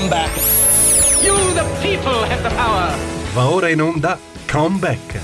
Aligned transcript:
Comeback. 0.00 0.34
You, 1.22 1.36
the 1.52 1.62
people, 1.82 2.24
have 2.24 2.40
the 2.40 2.54
power. 2.54 2.96
Va 3.34 3.50
ora 3.50 3.68
in 3.68 3.82
onda 3.82 4.18
Comeback. 4.50 5.20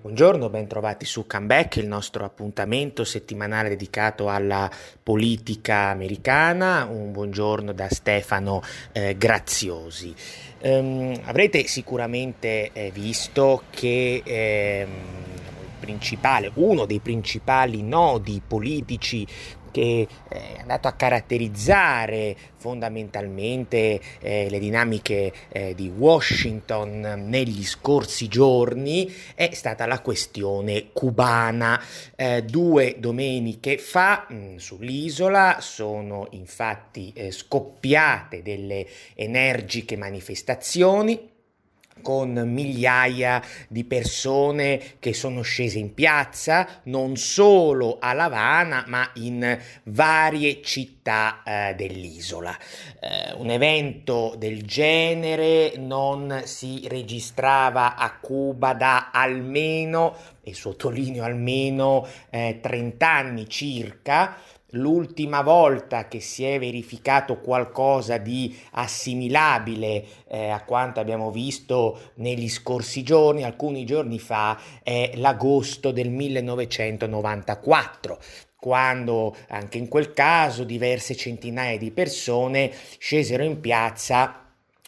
Buongiorno, 0.00 0.48
ben 0.48 0.66
trovati 0.66 1.04
su 1.04 1.26
Comeback, 1.26 1.76
il 1.76 1.86
nostro 1.86 2.24
appuntamento 2.24 3.04
settimanale 3.04 3.68
dedicato 3.68 4.30
alla 4.30 4.70
politica 5.02 5.90
americana. 5.90 6.86
Un 6.86 7.12
buongiorno 7.12 7.72
da 7.72 7.90
Stefano 7.90 8.62
eh, 8.92 9.14
Graziosi. 9.18 10.14
Um, 10.60 11.20
avrete 11.24 11.66
sicuramente 11.66 12.70
eh, 12.72 12.90
visto 12.90 13.64
che 13.68 14.22
ehm, 14.24 15.18
principale, 15.78 16.50
uno 16.54 16.84
dei 16.84 17.00
principali 17.00 17.82
nodi 17.82 18.42
politici 18.46 19.26
che 19.70 20.06
è 20.28 20.56
andato 20.60 20.88
a 20.88 20.92
caratterizzare 20.92 22.36
fondamentalmente 22.56 24.00
eh, 24.20 24.48
le 24.50 24.58
dinamiche 24.58 25.32
eh, 25.48 25.74
di 25.74 25.88
Washington 25.88 27.24
negli 27.26 27.64
scorsi 27.64 28.28
giorni 28.28 29.12
è 29.34 29.50
stata 29.52 29.86
la 29.86 30.00
questione 30.00 30.88
cubana. 30.92 31.80
Eh, 32.16 32.42
due 32.42 32.96
domeniche 32.98 33.78
fa 33.78 34.26
mh, 34.28 34.34
mm, 34.34 34.56
sull'isola 34.56 35.58
sono 35.60 36.26
infatti 36.30 37.12
eh, 37.14 37.30
scoppiate 37.30 38.42
delle 38.42 38.86
energiche 39.14 39.96
manifestazioni 39.96 41.36
con 42.00 42.32
migliaia 42.32 43.42
di 43.68 43.84
persone 43.84 44.80
che 44.98 45.12
sono 45.12 45.42
scese 45.42 45.78
in 45.78 45.94
piazza, 45.94 46.80
non 46.84 47.16
solo 47.16 47.98
a 48.00 48.12
Lavana, 48.12 48.84
ma 48.86 49.10
in 49.14 49.58
varie 49.84 50.60
città 50.62 51.42
eh, 51.44 51.74
dell'isola. 51.74 52.56
Eh, 53.00 53.34
un 53.34 53.50
evento 53.50 54.34
del 54.36 54.62
genere 54.64 55.74
non 55.76 56.42
si 56.44 56.86
registrava 56.88 57.96
a 57.96 58.18
Cuba 58.18 58.74
da 58.74 59.10
almeno, 59.12 60.14
e 60.42 60.54
sottolineo 60.54 61.24
almeno, 61.24 62.06
eh, 62.30 62.58
30 62.60 63.08
anni 63.08 63.48
circa, 63.48 64.36
L'ultima 64.72 65.40
volta 65.40 66.08
che 66.08 66.20
si 66.20 66.44
è 66.44 66.58
verificato 66.58 67.38
qualcosa 67.38 68.18
di 68.18 68.54
assimilabile 68.72 70.04
eh, 70.28 70.50
a 70.50 70.62
quanto 70.62 71.00
abbiamo 71.00 71.30
visto 71.30 72.12
negli 72.16 72.50
scorsi 72.50 73.02
giorni, 73.02 73.44
alcuni 73.44 73.86
giorni 73.86 74.18
fa, 74.18 74.60
è 74.82 75.12
l'agosto 75.14 75.90
del 75.90 76.10
1994 76.10 78.18
quando 78.60 79.34
anche 79.48 79.78
in 79.78 79.88
quel 79.88 80.12
caso 80.12 80.64
diverse 80.64 81.16
centinaia 81.16 81.78
di 81.78 81.90
persone 81.90 82.70
scesero 82.98 83.44
in 83.44 83.58
piazza 83.60 84.44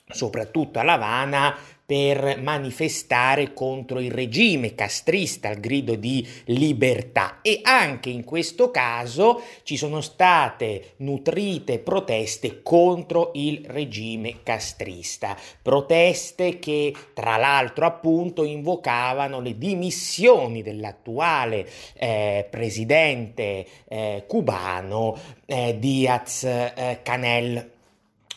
soprattutto 0.07 0.79
a 0.79 0.83
Lavana 0.83 1.57
per 1.91 2.39
manifestare 2.41 3.53
contro 3.53 3.99
il 3.99 4.13
regime 4.13 4.77
castrista 4.77 5.49
al 5.49 5.57
grido 5.57 5.97
di 5.97 6.25
libertà 6.45 7.41
e 7.43 7.59
anche 7.65 8.11
in 8.11 8.23
questo 8.23 8.71
caso 8.71 9.43
ci 9.65 9.77
sono 9.77 10.01
state 10.01 10.93
nutrite 10.99 11.81
proteste 11.81 12.63
contro 12.63 13.33
il 13.35 13.65
regime 13.67 14.45
castrista, 14.45 15.37
proteste 15.61 16.61
che 16.61 16.95
tra 17.13 17.37
l'altro 17.37 17.87
appunto 17.87 18.45
invocavano 18.45 19.41
le 19.41 19.59
dimissioni 19.59 20.63
dell'attuale 20.63 21.69
eh, 21.95 22.47
presidente 22.49 23.67
eh, 23.89 24.25
cubano 24.29 25.19
eh, 25.45 25.77
Diaz 25.77 26.45
eh, 26.45 27.01
Canel. 27.03 27.79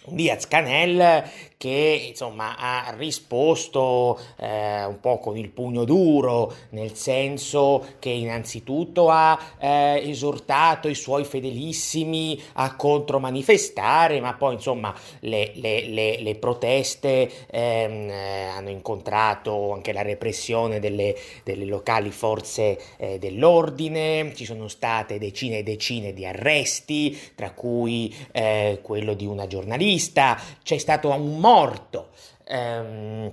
Diaz 0.05 0.47
Canel 0.49 1.23
che 1.63 2.07
insomma 2.09 2.57
ha 2.57 2.93
risposto 2.97 4.19
eh, 4.37 4.83
un 4.83 4.99
po' 4.99 5.19
con 5.19 5.37
il 5.37 5.47
pugno 5.47 5.85
duro, 5.85 6.53
nel 6.71 6.93
senso 6.93 7.85
che 7.99 8.09
innanzitutto 8.09 9.09
ha 9.09 9.39
eh, 9.57 10.01
esortato 10.09 10.89
i 10.89 10.93
suoi 10.93 11.23
fedelissimi 11.23 12.37
a 12.55 12.75
contromanifestare, 12.75 14.19
ma 14.19 14.33
poi 14.33 14.55
insomma 14.55 14.93
le, 15.21 15.53
le, 15.55 15.87
le, 15.87 16.21
le 16.21 16.35
proteste 16.35 17.31
ehm, 17.49 18.09
eh, 18.09 18.43
hanno 18.47 18.69
incontrato 18.69 19.71
anche 19.71 19.93
la 19.93 20.01
repressione 20.01 20.81
delle, 20.81 21.15
delle 21.45 21.63
locali 21.63 22.11
forze 22.11 22.77
eh, 22.97 23.19
dell'ordine, 23.19 24.33
ci 24.35 24.43
sono 24.43 24.67
state 24.67 25.17
decine 25.17 25.59
e 25.59 25.63
decine 25.63 26.11
di 26.11 26.25
arresti, 26.25 27.17
tra 27.35 27.51
cui 27.51 28.13
eh, 28.33 28.79
quello 28.81 29.13
di 29.13 29.25
una 29.25 29.47
giornalista, 29.47 30.37
c'è 30.61 30.77
stato 30.77 31.09
un 31.09 31.39
morto. 31.53 32.07
Um, 32.49 33.31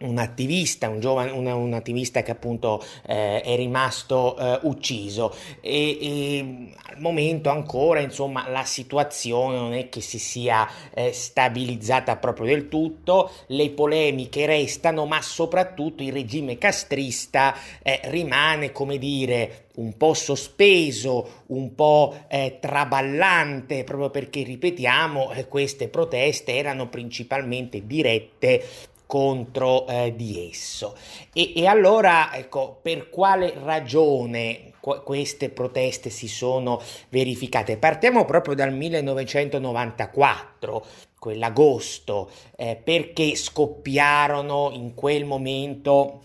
un 0.00 0.18
attivista, 0.18 0.88
un 0.88 1.00
giovane, 1.00 1.30
un, 1.32 1.46
un 1.46 1.72
attivista 1.72 2.22
che 2.22 2.30
appunto 2.30 2.84
eh, 3.06 3.40
è 3.40 3.56
rimasto 3.56 4.36
eh, 4.36 4.60
ucciso. 4.62 5.34
E, 5.60 5.98
e, 6.00 6.72
al 6.90 7.00
momento 7.00 7.50
ancora 7.50 8.00
insomma 8.00 8.48
la 8.48 8.64
situazione 8.64 9.56
non 9.56 9.72
è 9.72 9.88
che 9.88 10.00
si 10.00 10.18
sia 10.18 10.68
eh, 10.94 11.12
stabilizzata 11.12 12.16
proprio 12.16 12.46
del 12.46 12.68
tutto, 12.68 13.30
le 13.48 13.70
polemiche 13.70 14.46
restano 14.46 15.04
ma 15.06 15.20
soprattutto 15.20 16.02
il 16.02 16.12
regime 16.12 16.58
castrista 16.58 17.54
eh, 17.82 18.00
rimane 18.04 18.70
come 18.70 18.98
dire 18.98 19.66
un 19.78 19.96
po' 19.96 20.14
sospeso, 20.14 21.44
un 21.46 21.74
po' 21.74 22.24
eh, 22.28 22.58
traballante, 22.60 23.84
proprio 23.84 24.10
perché 24.10 24.42
ripetiamo 24.42 25.32
eh, 25.32 25.46
queste 25.46 25.88
proteste 25.88 26.56
erano 26.56 26.88
principalmente 26.88 27.86
dirette 27.86 28.64
contro 29.08 29.86
eh, 29.86 30.12
di 30.14 30.50
esso. 30.50 30.94
E, 31.32 31.54
e, 31.56 31.66
allora, 31.66 32.34
ecco, 32.34 32.78
per 32.82 33.08
quale 33.08 33.54
ragione 33.64 34.72
qu- 34.78 35.02
queste 35.02 35.48
proteste 35.48 36.10
si 36.10 36.28
sono 36.28 36.78
verificate? 37.08 37.78
Partiamo 37.78 38.26
proprio 38.26 38.54
dal 38.54 38.74
1994, 38.74 40.84
quell'agosto, 41.18 42.30
eh, 42.54 42.76
perché 42.76 43.34
scoppiarono 43.34 44.72
in 44.74 44.92
quel 44.94 45.24
momento 45.24 46.24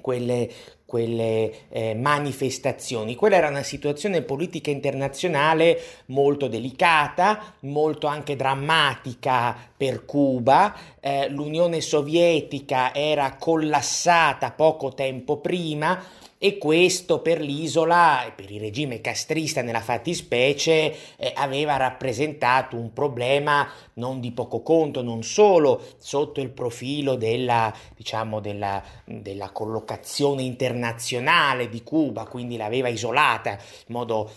quelle, 0.00 0.50
quelle 0.86 1.68
eh, 1.68 1.94
manifestazioni. 1.94 3.16
Quella 3.16 3.36
era 3.36 3.48
una 3.48 3.64
situazione 3.64 4.22
politica 4.22 4.70
internazionale 4.70 5.78
molto 6.06 6.46
delicata, 6.46 7.54
molto 7.60 8.06
anche 8.06 8.36
drammatica 8.36 9.54
per 9.76 10.04
Cuba. 10.04 10.74
Eh, 11.00 11.28
L'Unione 11.28 11.80
Sovietica 11.80 12.94
era 12.94 13.34
collassata 13.36 14.52
poco 14.52 14.94
tempo 14.94 15.38
prima 15.38 16.24
e 16.38 16.58
questo 16.58 17.20
per 17.20 17.40
l'isola 17.40 18.26
e 18.26 18.32
per 18.32 18.50
il 18.50 18.60
regime 18.60 19.00
castrista 19.00 19.62
nella 19.62 19.80
fattispecie 19.80 20.94
eh, 21.16 21.32
aveva 21.34 21.76
rappresentato 21.76 22.76
un 22.76 22.92
problema 22.92 23.66
non 23.94 24.20
di 24.20 24.32
poco 24.32 24.60
conto, 24.60 25.02
non 25.02 25.22
solo 25.22 25.82
sotto 25.96 26.40
il 26.40 26.50
profilo 26.50 27.14
della, 27.14 27.72
diciamo, 27.94 28.40
della, 28.40 28.82
della 29.04 29.50
collocazione 29.50 30.42
internazionale 30.42 31.68
di 31.68 31.82
Cuba, 31.82 32.26
quindi 32.26 32.56
l'aveva 32.56 32.88
isolata 32.88 33.52
in 33.52 33.58
modo 33.94 34.30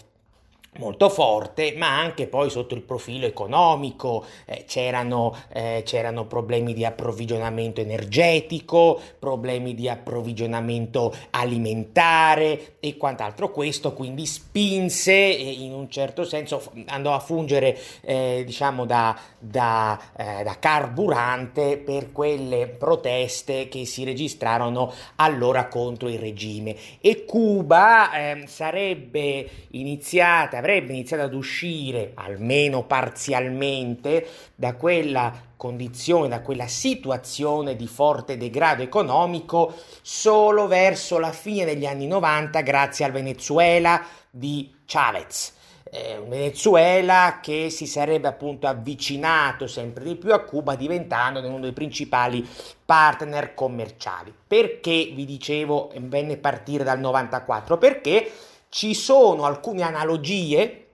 molto 0.78 1.10
forte, 1.10 1.74
ma 1.76 2.00
anche 2.00 2.28
poi 2.28 2.50
sotto 2.50 2.76
il 2.76 2.82
profilo 2.82 3.26
economico 3.26 4.24
eh, 4.46 4.66
c'erano, 4.68 5.36
eh, 5.52 5.82
c'erano, 5.86 6.26
problemi 6.26 6.74
di 6.74 6.86
approvvigionamento 6.86 7.82
energetico, 7.82 9.00
problemi 9.18 9.74
di 9.74 9.90
approvvigionamento 9.90 11.14
alimentare 11.32 12.78
e 12.80 12.98
quant'altro. 12.98 13.52
Questo 13.52 13.94
quindi 13.94 14.26
spinse 14.26 15.14
in 15.14 15.74
un 15.74 15.90
certo 15.90 16.24
senso 16.24 16.72
andò 16.88 17.14
a 17.14 17.20
fungere 17.20 17.78
eh, 18.02 18.44
diciamo 18.46 18.86
da, 18.86 19.18
da, 19.38 20.00
eh, 20.16 20.44
da, 20.44 20.58
carburante 20.60 21.78
per 21.78 22.12
quelle 22.12 22.68
proteste 22.68 23.68
che 23.68 23.86
si 23.86 24.04
registrarono 24.04 24.94
allora 25.16 25.68
contro 25.68 26.10
il 26.10 26.20
regime 26.20 26.76
e 27.02 27.26
Cuba 27.26 28.14
ehm, 28.14 28.46
sarebbe 28.46 29.48
iniziata 29.72 30.60
avrebbe 30.70 30.94
iniziato 30.94 31.24
ad 31.24 31.34
uscire, 31.34 32.12
almeno 32.14 32.84
parzialmente, 32.84 34.28
da 34.56 34.76
quella 34.76 35.34
condizione, 35.58 36.28
da 36.28 36.42
quella 36.42 36.68
situazione 36.68 37.76
di 37.76 37.88
forte 37.88 38.38
degrado 38.38 38.84
economico 38.84 39.74
solo 40.02 40.68
verso 40.68 41.18
la 41.18 41.32
fine 41.32 41.66
degli 41.66 41.86
anni 41.86 42.08
90 42.08 42.62
grazie 42.62 43.06
al 43.06 43.12
Venezuela 43.12 44.02
di 44.30 44.72
Chavez. 44.86 45.58
Eh, 45.92 46.22
Venezuela 46.28 47.40
che 47.42 47.72
si 47.72 47.88
sarebbe 47.88 48.28
appunto 48.28 48.68
avvicinato 48.68 49.66
sempre 49.66 50.04
di 50.04 50.16
più 50.16 50.32
a 50.34 50.44
Cuba 50.44 50.76
diventando 50.76 51.40
uno 51.48 51.62
dei 51.62 51.74
principali 51.74 52.48
partner 52.86 53.56
commerciali. 53.56 54.32
Perché 54.46 55.12
vi 55.16 55.26
dicevo 55.26 55.92
venne 55.96 56.38
partire 56.38 56.84
dal 56.84 57.00
94? 57.00 57.80
Perché 57.80 58.32
ci 58.70 58.94
sono 58.94 59.46
alcune 59.46 59.82
analogie 59.82 60.86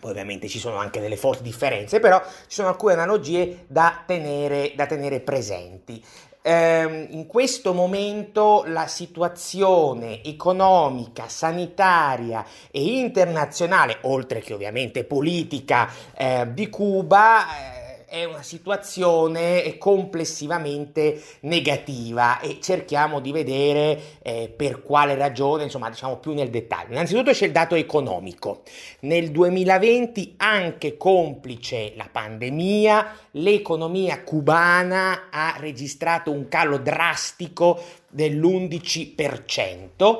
Poi 0.00 0.10
ovviamente 0.10 0.48
ci 0.48 0.58
sono 0.58 0.76
anche 0.76 1.00
delle 1.00 1.16
forti 1.16 1.42
differenze, 1.42 2.00
però 2.00 2.20
ci 2.22 2.54
sono 2.54 2.68
alcune 2.68 2.94
analogie 2.94 3.64
da 3.66 4.02
tenere, 4.06 4.72
da 4.74 4.86
tenere 4.86 5.20
presenti. 5.20 6.02
Eh, 6.42 7.08
in 7.10 7.26
questo 7.26 7.74
momento 7.74 8.64
la 8.66 8.86
situazione 8.86 10.24
economica, 10.24 11.28
sanitaria 11.28 12.42
e 12.70 12.82
internazionale, 12.82 13.98
oltre 14.02 14.40
che 14.40 14.54
ovviamente 14.54 15.04
politica 15.04 15.90
eh, 16.16 16.48
di 16.50 16.70
Cuba, 16.70 17.44
eh, 17.44 17.99
è 18.10 18.24
una 18.24 18.42
situazione 18.42 19.76
complessivamente 19.78 21.22
negativa 21.42 22.40
e 22.40 22.58
cerchiamo 22.60 23.20
di 23.20 23.30
vedere 23.30 24.18
eh, 24.20 24.52
per 24.54 24.82
quale 24.82 25.14
ragione, 25.14 25.62
insomma, 25.62 25.88
diciamo 25.88 26.16
più 26.16 26.34
nel 26.34 26.50
dettaglio. 26.50 26.94
Innanzitutto 26.94 27.30
c'è 27.30 27.46
il 27.46 27.52
dato 27.52 27.76
economico. 27.76 28.62
Nel 29.02 29.30
2020, 29.30 30.34
anche 30.38 30.96
complice 30.96 31.92
la 31.94 32.08
pandemia, 32.10 33.16
l'economia 33.32 34.24
cubana 34.24 35.28
ha 35.30 35.54
registrato 35.58 36.32
un 36.32 36.48
calo 36.48 36.78
drastico 36.78 37.80
dell'11% 38.10 40.18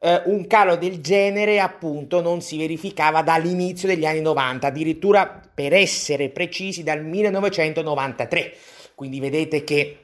eh, 0.00 0.22
un 0.26 0.46
calo 0.46 0.76
del 0.76 1.00
genere 1.00 1.60
appunto 1.60 2.20
non 2.20 2.40
si 2.40 2.56
verificava 2.56 3.22
dall'inizio 3.22 3.88
degli 3.88 4.04
anni 4.04 4.20
90, 4.20 4.66
addirittura 4.66 5.40
per 5.52 5.72
essere 5.72 6.28
precisi 6.30 6.82
dal 6.82 7.04
1993. 7.04 8.52
Quindi 8.94 9.20
vedete 9.20 9.64
che 9.64 9.98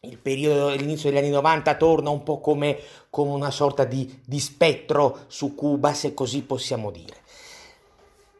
il 0.00 0.18
periodo 0.18 0.70
dell'inizio 0.70 1.10
degli 1.10 1.18
anni 1.18 1.30
90 1.30 1.74
torna 1.74 2.10
un 2.10 2.22
po' 2.22 2.40
come, 2.40 2.78
come 3.10 3.32
una 3.32 3.50
sorta 3.50 3.84
di, 3.84 4.20
di 4.24 4.40
spettro 4.40 5.24
su 5.26 5.54
Cuba, 5.54 5.92
se 5.92 6.14
così 6.14 6.42
possiamo 6.42 6.90
dire. 6.90 7.19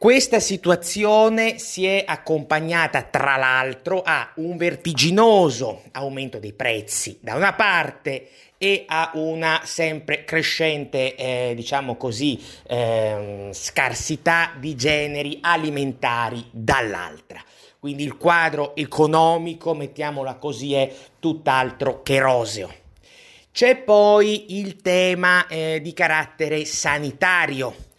Questa 0.01 0.39
situazione 0.39 1.59
si 1.59 1.85
è 1.85 2.03
accompagnata 2.03 3.03
tra 3.03 3.37
l'altro 3.37 4.01
a 4.03 4.31
un 4.37 4.57
vertiginoso 4.57 5.83
aumento 5.91 6.39
dei 6.39 6.53
prezzi 6.53 7.19
da 7.21 7.35
una 7.35 7.53
parte 7.53 8.29
e 8.57 8.85
a 8.87 9.11
una 9.13 9.61
sempre 9.63 10.25
crescente, 10.25 11.13
eh, 11.13 11.53
diciamo 11.55 11.97
così, 11.97 12.43
eh, 12.67 13.49
scarsità 13.51 14.53
di 14.57 14.75
generi 14.75 15.37
alimentari 15.39 16.47
dall'altra. 16.49 17.39
Quindi 17.79 18.01
il 18.01 18.17
quadro 18.17 18.75
economico, 18.75 19.75
mettiamola 19.75 20.33
così, 20.37 20.73
è 20.73 20.91
tutt'altro 21.19 22.01
che 22.01 22.17
roseo. 22.17 22.73
C'è 23.51 23.75
poi 23.75 24.57
il 24.57 24.77
tema 24.77 25.45
eh, 25.45 25.79
di 25.79 25.93
carattere 25.93 26.65
sanitario. 26.65 27.89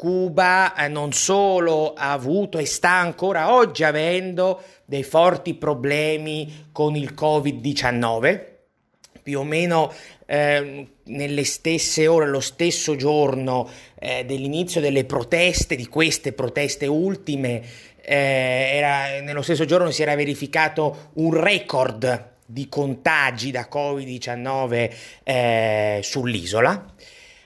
Cuba 0.00 0.74
eh, 0.76 0.88
non 0.88 1.12
solo 1.12 1.92
ha 1.92 2.12
avuto 2.12 2.56
e 2.56 2.64
sta 2.64 2.92
ancora 2.92 3.52
oggi 3.52 3.84
avendo 3.84 4.62
dei 4.86 5.02
forti 5.02 5.52
problemi 5.52 6.68
con 6.72 6.96
il 6.96 7.12
Covid-19, 7.14 8.44
più 9.22 9.40
o 9.40 9.44
meno 9.44 9.92
eh, 10.24 10.86
nelle 11.04 11.44
stesse 11.44 12.06
ore, 12.06 12.28
lo 12.28 12.40
stesso 12.40 12.96
giorno 12.96 13.68
eh, 13.98 14.24
dell'inizio 14.24 14.80
delle 14.80 15.04
proteste, 15.04 15.76
di 15.76 15.86
queste 15.86 16.32
proteste 16.32 16.86
ultime, 16.86 17.62
eh, 18.00 18.70
era, 18.72 19.20
nello 19.20 19.42
stesso 19.42 19.66
giorno 19.66 19.90
si 19.90 20.00
era 20.00 20.14
verificato 20.14 21.10
un 21.16 21.34
record 21.34 22.36
di 22.46 22.70
contagi 22.70 23.50
da 23.50 23.68
Covid-19 23.70 24.90
eh, 25.24 26.00
sull'isola. 26.02 26.94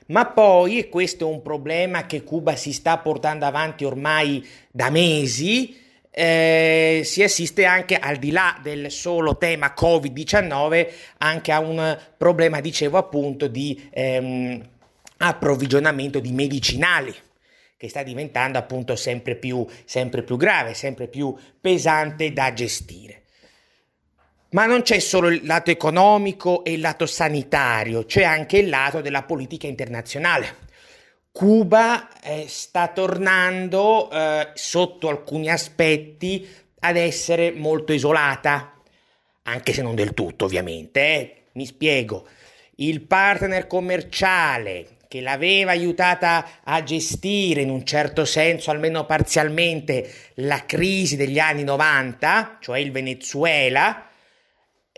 Ma 0.07 0.27
poi, 0.27 0.79
e 0.79 0.89
questo 0.89 1.27
è 1.27 1.33
un 1.33 1.41
problema 1.41 2.07
che 2.07 2.25
Cuba 2.25 2.57
si 2.57 2.73
sta 2.73 2.99
portando 2.99 3.47
avanti 3.47 3.85
ormai 3.85 4.47
da 4.71 4.91
mesi, 4.91 5.81
eh, 6.11 7.01
si 7.05 7.23
assiste 7.23 7.65
anche 7.65 7.97
al 7.97 8.19
di 8.19 8.31
là 8.31 8.59
del 8.63 8.91
solo 8.91 9.37
tema 9.37 9.75
Covid-19 9.77 10.89
anche 11.19 11.51
a 11.51 11.59
un 11.59 11.99
problema, 12.17 12.61
dicevo 12.61 12.99
appunto, 12.99 13.49
di 13.49 13.89
ehm, 13.91 14.63
approvvigionamento 15.19 16.21
di 16.21 16.33
medicinali 16.33 17.15
che 17.77 17.89
sta 17.89 18.03
diventando 18.03 18.59
appunto 18.59 18.95
sempre 18.97 19.35
più, 19.35 19.67
sempre 19.85 20.23
più 20.23 20.37
grave, 20.37 20.75
sempre 20.75 21.09
più 21.09 21.35
pesante 21.61 22.33
da 22.33 22.53
gestire. 22.53 23.24
Ma 24.55 24.67
non 24.67 24.83
c'è 24.83 25.01
solo 25.01 25.31
il 25.31 25.41
lato 25.43 25.73
economico 25.73 26.63
e 26.63 26.75
il 26.75 26.81
lato 26.81 27.07
sanitario, 27.07 28.05
c'è 28.05 28.23
anche 28.23 28.59
il 28.59 28.69
lato 28.69 29.01
della 29.01 29.25
politica 29.25 29.67
internazionale. 29.67 30.63
Cuba 31.33 32.09
eh, 32.23 32.45
sta 32.47 32.87
tornando 32.87 34.09
eh, 34.13 34.51
sotto 34.55 35.09
alcuni 35.09 35.51
aspetti 35.51 36.49
ad 36.79 36.97
essere 36.97 37.51
molto 37.51 37.93
isolata, 37.93 38.75
anche 39.43 39.73
se 39.73 39.83
non 39.83 39.97
del 39.97 40.15
tutto 40.15 40.45
ovviamente. 40.45 41.01
Eh. 41.01 41.43
Mi 41.55 41.67
spiego, 41.67 42.29
il 42.77 43.01
partner 43.01 43.67
commerciale 43.67 44.99
che 45.09 45.21
l'aveva 45.21 45.73
aiutata 45.73 46.61
a 46.63 46.81
gestire 46.85 47.63
in 47.63 47.71
un 47.71 47.85
certo 47.85 48.25
senso, 48.25 48.71
almeno 48.71 49.05
parzialmente, 49.05 50.09
la 50.35 50.65
crisi 50.65 51.17
degli 51.17 51.41
anni 51.41 51.65
90, 51.65 52.59
cioè 52.61 52.79
il 52.79 52.93
Venezuela, 52.93 54.11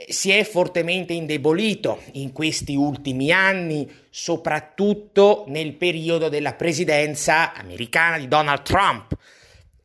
si 0.08 0.30
è 0.30 0.44
fortemente 0.44 1.14
indebolito 1.14 2.02
in 2.12 2.32
questi 2.32 2.76
ultimi 2.76 3.32
anni, 3.32 3.90
soprattutto 4.10 5.44
nel 5.48 5.72
periodo 5.72 6.28
della 6.28 6.52
presidenza 6.52 7.54
americana 7.54 8.18
di 8.18 8.28
Donald 8.28 8.62
Trump. 8.62 9.16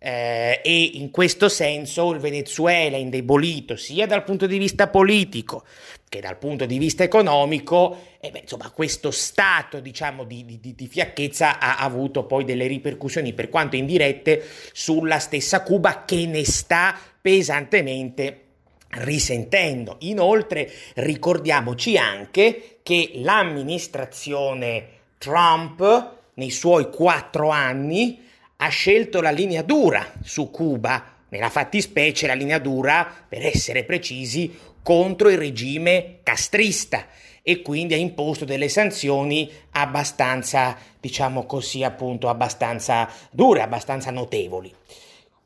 Eh, 0.04 0.60
e 0.64 0.84
in 0.96 1.12
questo 1.12 1.48
senso 1.48 2.12
il 2.12 2.20
Venezuela 2.20 2.98
è 2.98 3.00
indebolito 3.00 3.76
sia 3.76 4.08
dal 4.08 4.24
punto 4.24 4.48
di 4.48 4.58
vista 4.58 4.88
politico 4.88 5.64
che 6.10 6.20
dal 6.20 6.40
punto 6.40 6.66
di 6.66 6.78
vista 6.78 7.04
economico, 7.04 8.18
e 8.20 8.32
beh, 8.32 8.40
insomma, 8.40 8.70
questo 8.72 9.12
stato 9.12 9.80
diciamo, 9.80 10.26
di, 10.26 10.44
di, 10.44 10.76
di, 10.76 10.88
fiacchezza 10.88 11.58
ha 11.58 11.78
avuto 11.78 12.26
poi 12.26 12.44
delle 12.44 12.68
ripercussioni, 12.68 13.32
per 13.32 13.48
quanto 13.48 13.78
indirette, 13.78 14.44
sulla 14.74 15.20
stessa 15.20 15.64
Cuba 15.64 16.04
che 16.04 16.26
ne 16.26 16.44
sta 16.44 17.00
pesantemente 17.22 18.51
risentendo. 19.00 19.98
Inoltre 20.00 20.72
ricordiamoci 20.96 21.98
anche 21.98 22.80
che 22.84 23.12
l'amministrazione 23.16 24.88
Trump 25.18 26.20
nei 26.36 26.50
suoi 26.50 26.90
quattro 26.90 27.50
anni 27.50 28.28
ha 28.58 28.68
scelto 28.70 29.22
la 29.22 29.32
linea 29.32 29.62
dura 29.62 30.06
su 30.24 30.52
Cuba, 30.52 31.04
nella 31.30 31.50
fattispecie 31.50 32.28
la 32.28 32.34
linea 32.34 32.60
dura, 32.60 33.12
per 33.28 33.46
essere 33.46 33.84
precisi, 33.84 34.54
contro 34.84 35.30
il 35.30 35.38
regime 35.38 36.20
castrista 36.24 37.08
e 37.44 37.62
quindi 37.62 37.94
ha 37.94 37.98
imposto 37.98 38.46
delle 38.46 38.70
sanzioni 38.70 39.50
abbastanza, 39.72 40.78
diciamo 41.00 41.46
così, 41.46 41.84
appunto, 41.84 42.30
abbastanza 42.30 43.10
dure, 43.32 43.62
abbastanza 43.62 44.12
notevoli. 44.12 44.74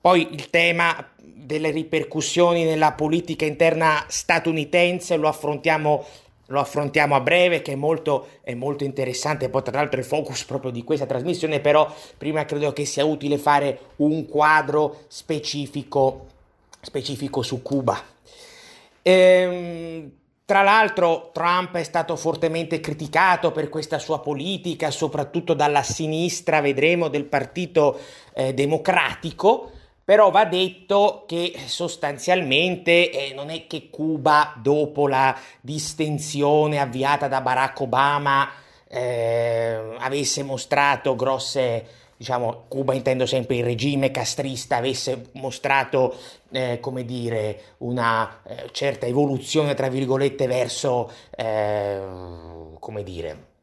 Poi 0.05 0.35
il 0.35 0.51
tema 0.51 1.03
delle 1.17 1.71
ripercussioni 1.71 2.63
nella 2.63 2.91
politica 2.91 3.43
interna 3.43 4.05
statunitense 4.07 5.15
lo 5.15 5.27
affrontiamo, 5.27 6.05
lo 6.45 6.59
affrontiamo 6.59 7.15
a 7.15 7.21
breve, 7.21 7.63
che 7.63 7.71
è 7.71 7.75
molto, 7.75 8.27
è 8.43 8.53
molto 8.53 8.83
interessante, 8.83 9.49
poi 9.49 9.63
tra 9.63 9.79
l'altro 9.79 9.99
il 9.99 10.05
focus 10.05 10.45
proprio 10.45 10.69
di 10.69 10.83
questa 10.83 11.07
trasmissione, 11.07 11.59
però 11.59 11.91
prima 12.19 12.45
credo 12.45 12.71
che 12.71 12.85
sia 12.85 13.03
utile 13.03 13.39
fare 13.39 13.79
un 13.95 14.27
quadro 14.27 15.05
specifico, 15.07 16.27
specifico 16.81 17.41
su 17.41 17.63
Cuba. 17.63 17.99
Ehm, 19.01 20.11
tra 20.45 20.61
l'altro 20.61 21.31
Trump 21.33 21.75
è 21.77 21.83
stato 21.83 22.15
fortemente 22.15 22.79
criticato 22.79 23.51
per 23.51 23.69
questa 23.69 23.97
sua 23.97 24.19
politica, 24.19 24.91
soprattutto 24.91 25.55
dalla 25.55 25.81
sinistra, 25.81 26.61
vedremo, 26.61 27.07
del 27.07 27.25
Partito 27.25 27.99
eh, 28.35 28.53
Democratico, 28.53 29.71
però 30.05 30.29
va 30.29 30.45
detto 30.45 31.23
che 31.27 31.55
sostanzialmente 31.65 33.09
eh, 33.09 33.33
non 33.33 33.49
è 33.49 33.65
che 33.65 33.89
Cuba, 33.89 34.53
dopo 34.55 35.07
la 35.07 35.35
distensione 35.61 36.79
avviata 36.79 37.27
da 37.27 37.41
Barack 37.41 37.79
Obama, 37.79 38.47
eh, 38.87 39.95
avesse 39.97 40.43
mostrato 40.43 41.15
grosse, 41.15 41.85
diciamo, 42.15 42.65
Cuba 42.67 42.93
intendo 42.93 43.25
sempre 43.25 43.55
il 43.55 43.63
regime 43.63 44.11
castrista, 44.11 44.75
avesse 44.75 45.31
mostrato, 45.33 46.15
eh, 46.51 46.79
come 46.79 47.03
dire, 47.03 47.73
una 47.79 48.41
eh, 48.43 48.69
certa 48.71 49.07
evoluzione, 49.07 49.73
tra 49.73 49.89
virgolette, 49.89 50.45
verso, 50.45 51.11
eh, 51.35 51.99
come 52.79 53.01
dire, 53.01 53.53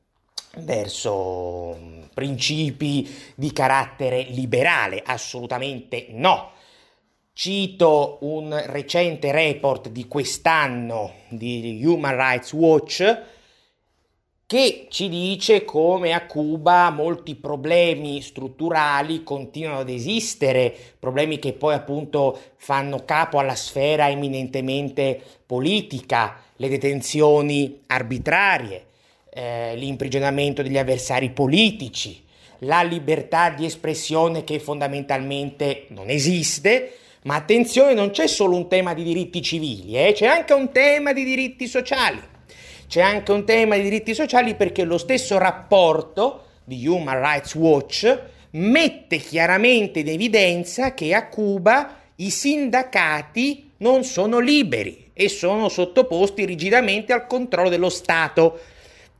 verso 0.58 1.76
mm, 1.78 2.02
principi 2.14 3.08
di 3.34 3.52
carattere 3.52 4.22
liberale, 4.22 5.02
assolutamente 5.04 6.06
no. 6.10 6.50
Cito 7.34 8.18
un 8.22 8.62
recente 8.66 9.32
report 9.32 9.88
di 9.88 10.06
quest'anno 10.06 11.12
di 11.28 11.80
Human 11.82 12.14
Rights 12.14 12.52
Watch 12.52 13.20
che 14.52 14.86
ci 14.90 15.08
dice 15.08 15.64
come 15.64 16.12
a 16.12 16.26
Cuba 16.26 16.90
molti 16.90 17.36
problemi 17.36 18.20
strutturali 18.20 19.22
continuano 19.22 19.78
ad 19.78 19.88
esistere, 19.88 20.76
problemi 20.98 21.38
che 21.38 21.54
poi 21.54 21.72
appunto 21.72 22.38
fanno 22.56 23.02
capo 23.06 23.38
alla 23.38 23.54
sfera 23.54 24.10
eminentemente 24.10 25.18
politica, 25.46 26.36
le 26.56 26.68
detenzioni 26.68 27.80
arbitrarie, 27.86 28.88
eh, 29.32 29.74
l'imprigionamento 29.76 30.62
degli 30.62 30.78
avversari 30.78 31.30
politici, 31.30 32.22
la 32.60 32.82
libertà 32.82 33.50
di 33.50 33.64
espressione 33.64 34.44
che 34.44 34.58
fondamentalmente 34.58 35.86
non 35.88 36.10
esiste, 36.10 36.96
ma 37.22 37.36
attenzione, 37.36 37.94
non 37.94 38.10
c'è 38.10 38.26
solo 38.26 38.56
un 38.56 38.68
tema 38.68 38.94
di 38.94 39.02
diritti 39.02 39.40
civili, 39.42 39.96
eh? 39.96 40.12
c'è 40.12 40.26
anche 40.26 40.52
un 40.52 40.70
tema 40.72 41.12
di 41.12 41.24
diritti 41.24 41.66
sociali 41.66 42.30
c'è 42.92 43.00
anche 43.00 43.32
un 43.32 43.46
tema 43.46 43.76
di 43.76 43.84
diritti 43.84 44.12
sociali 44.12 44.54
perché 44.54 44.84
lo 44.84 44.98
stesso 44.98 45.38
rapporto 45.38 46.48
di 46.62 46.86
Human 46.86 47.22
Rights 47.22 47.54
Watch 47.54 48.20
mette 48.50 49.16
chiaramente 49.16 50.00
in 50.00 50.08
evidenza 50.08 50.92
che 50.92 51.14
a 51.14 51.26
Cuba 51.28 51.96
i 52.16 52.28
sindacati 52.28 53.70
non 53.78 54.04
sono 54.04 54.40
liberi 54.40 55.08
e 55.14 55.30
sono 55.30 55.70
sottoposti 55.70 56.44
rigidamente 56.44 57.14
al 57.14 57.26
controllo 57.26 57.70
dello 57.70 57.88
Stato. 57.88 58.60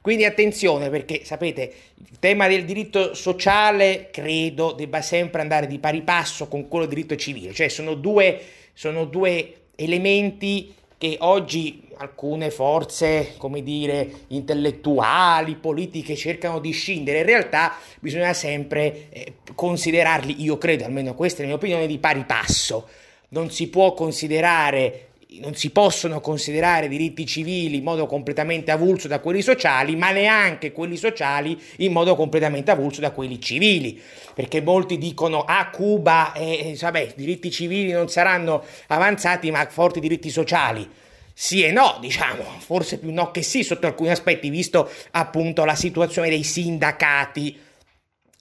Quindi 0.03 0.25
attenzione 0.25 0.91
perché 0.91 1.25
sapete, 1.25 1.73
il 1.95 2.19
tema 2.19 2.49
del 2.49 2.65
diritto 2.65 3.15
sociale 3.15 4.09
credo 4.11 4.73
debba 4.73 5.01
sempre 5.01 5.41
andare 5.41 5.69
di 5.69 5.79
pari 5.79 6.03
passo 6.03 6.49
con 6.49 6.67
quello 6.67 6.87
del 6.87 6.97
diritto 6.97 7.15
civile, 7.15 7.55
cioè 7.55 7.69
sono 7.69 7.95
due, 7.95 8.41
sono 8.75 9.05
due 9.05 9.55
elementi 9.77 10.75
che 10.99 11.17
oggi 11.21 11.89
alcune 11.99 12.51
forze, 12.51 13.35
come 13.37 13.63
dire, 13.63 14.11
intellettuali, 14.29 15.55
politiche 15.55 16.17
cercano 16.17 16.59
di 16.59 16.73
scindere, 16.73 17.21
in 17.21 17.27
realtà 17.27 17.77
bisogna 18.01 18.33
sempre 18.33 19.09
eh, 19.11 19.35
considerarli, 19.55 20.43
io 20.43 20.59
credo, 20.59 20.85
almeno 20.85 21.15
questa 21.15 21.39
è 21.39 21.41
la 21.43 21.47
mia 21.49 21.57
opinione, 21.57 21.87
di 21.87 21.99
pari 21.99 22.25
passo. 22.25 22.89
Non 23.29 23.51
si 23.51 23.69
può 23.69 23.95
considerare 23.95 25.12
non 25.41 25.55
si 25.55 25.71
possono 25.71 26.21
considerare 26.21 26.89
diritti 26.89 27.25
civili 27.27 27.79
in 27.79 27.83
modo 27.85 28.07
completamente 28.07 28.71
avulso 28.71 29.09
da 29.09 29.21
quelli 29.21 29.43
sociali, 29.43 29.97
ma 29.97 30.11
neanche 30.11 30.73
quelli 30.73 30.97
sociali 30.97 31.59
in 31.79 31.93
modo 31.93 32.15
completamente 32.15 32.71
avulso 32.71 33.01
da 33.01 33.13
quelli 33.13 33.41
civili. 33.41 34.01
Perché 34.35 34.61
molti 34.61 34.99
dicono 34.99 35.43
a 35.43 35.59
ah, 35.59 35.71
Cuba 35.71 36.33
eh, 36.33 36.77
vabbè, 36.81 37.01
i 37.01 37.13
diritti 37.15 37.51
civili 37.51 37.93
non 37.93 38.09
saranno 38.09 38.65
avanzati, 38.89 39.51
ma 39.51 39.67
forti 39.69 40.01
diritti 40.01 40.31
sociali. 40.31 40.89
Sì 41.35 41.63
e 41.65 41.73
no, 41.73 41.97
diciamo, 42.01 42.45
forse 42.59 42.99
più 42.99 43.13
no 43.13 43.31
che 43.31 43.43
sì 43.43 43.63
sotto 43.63 43.87
alcuni 43.87 44.11
aspetti, 44.11 44.51
visto 44.51 44.91
appunto 45.13 45.65
la 45.65 45.75
situazione 45.75 46.29
dei 46.29 46.43
sindacati 46.43 47.59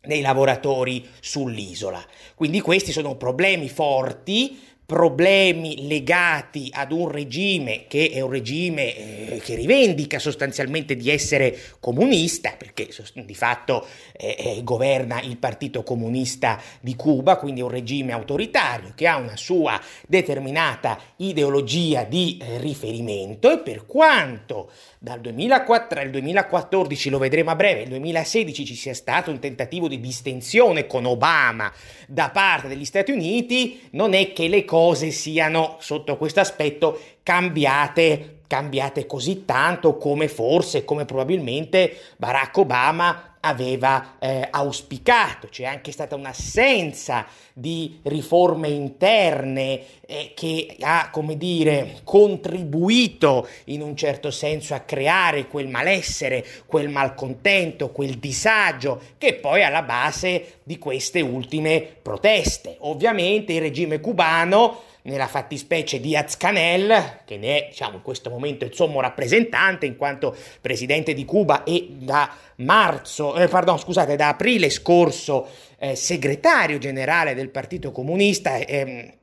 dei 0.04 0.22
lavoratori 0.22 1.08
sull'isola. 1.20 2.04
Quindi 2.34 2.60
questi 2.60 2.92
sono 2.92 3.16
problemi 3.16 3.70
forti 3.70 4.60
problemi 4.92 5.88
legati 5.88 6.68
ad 6.70 6.92
un 6.92 7.08
regime 7.08 7.86
che 7.88 8.10
è 8.12 8.20
un 8.20 8.30
regime 8.30 8.94
eh, 8.94 9.42
che 9.42 9.56
rivendica 9.56 10.20
sostanzialmente 10.20 10.98
di 10.98 11.10
essere 11.10 11.58
comunista, 11.80 12.56
perché 12.58 12.90
di 13.14 13.34
fatto 13.34 13.88
eh, 14.12 14.36
eh, 14.38 14.64
governa 14.66 15.22
il 15.22 15.38
Partito 15.38 15.84
Comunista 15.84 16.62
di 16.82 16.98
Cuba, 16.98 17.38
quindi 17.38 17.62
un 17.62 17.70
regime 17.70 18.12
autoritario 18.12 18.92
che 18.94 19.08
ha 19.08 19.16
una 19.16 19.38
sua 19.38 19.80
determinata 20.10 21.00
ideologia 21.16 22.04
di 22.04 22.38
eh, 22.42 22.58
riferimento 22.58 23.50
e 23.50 23.60
per 23.60 23.86
quanto 23.86 24.72
dal 25.00 25.22
2004 25.22 26.02
al 26.02 26.10
2014, 26.10 27.10
lo 27.10 27.18
vedremo 27.18 27.50
a 27.50 27.56
breve, 27.56 27.80
nel 27.80 27.90
2016 27.92 28.66
ci 28.66 28.76
sia 28.76 28.94
stato 28.94 29.32
un 29.32 29.40
tentativo 29.40 29.88
di 29.88 30.02
distensione 30.02 30.86
con 30.86 31.06
Obama 31.06 31.72
da 32.08 32.30
parte 32.30 32.68
degli 32.68 32.84
Stati 32.84 33.12
Uniti, 33.12 33.88
non 33.92 34.14
è 34.14 34.34
che 34.34 34.50
le 34.50 34.66
cose 34.66 34.80
siano 35.12 35.78
sotto 35.80 36.18
questo 36.18 36.40
aspetto 36.40 37.00
cambiate, 37.24 38.40
cambiate 38.48 39.06
così 39.06 39.46
tanto 39.46 39.98
come 39.98 40.28
forse, 40.28 40.84
come 40.84 41.06
probabilmente 41.06 41.96
Barack 42.18 42.58
Obama 42.58 43.31
aveva 43.42 44.18
eh, 44.20 44.48
auspicato. 44.50 45.48
C'è 45.48 45.66
anche 45.66 45.92
stata 45.92 46.16
un'assenza 46.16 47.26
di 47.54 48.00
riforme 48.04 48.70
interne 48.70 49.82
eh, 50.06 50.32
che 50.36 50.76
ha, 50.80 51.10
come 51.12 51.38
dire, 51.38 52.00
contribuito 52.04 53.48
in 53.66 53.82
un 53.82 53.96
certo 53.96 54.32
senso 54.32 54.74
a 54.74 54.80
creare 54.80 55.48
quel 55.48 55.68
malessere, 55.68 56.46
quel 56.66 56.90
malcontento, 56.90 57.92
quel 57.92 58.18
disagio 58.18 59.02
che 59.18 59.36
poi 59.36 59.62
è 59.62 59.64
alla 59.64 59.84
base 59.84 60.60
di 60.64 60.78
queste 60.78 61.22
ultime 61.22 61.82
proteste. 62.02 62.78
Ovviamente 62.80 63.54
il 63.54 63.62
regime 63.62 64.00
cubano 64.00 64.90
nella 65.04 65.28
fattispecie 65.28 66.00
di 66.00 66.18
Canel, 66.38 67.22
che 67.26 67.38
ne 67.38 67.58
è 67.58 67.68
diciamo, 67.70 67.96
in 67.96 68.02
questo 68.02 68.30
momento 68.30 68.66
il 68.66 68.74
sommo 68.74 69.02
rappresentante 69.02 69.86
in 69.86 69.96
quanto 69.96 70.36
presidente 70.60 71.14
di 71.14 71.26
Cuba 71.26 71.64
e 71.64 71.88
da 71.92 72.32
marzo, 72.58 73.36
eh, 73.36 73.48
pardon, 73.48 73.80
scusate, 73.80 74.16
da 74.16 74.30
aprile 74.30 74.70
scorso 74.70 75.48
eh, 75.80 75.96
segretario 75.96 76.78
generale 76.78 77.34
del 77.34 77.50
Partito 77.50 77.92
Comunista. 77.92 78.58
Eh, 78.58 79.16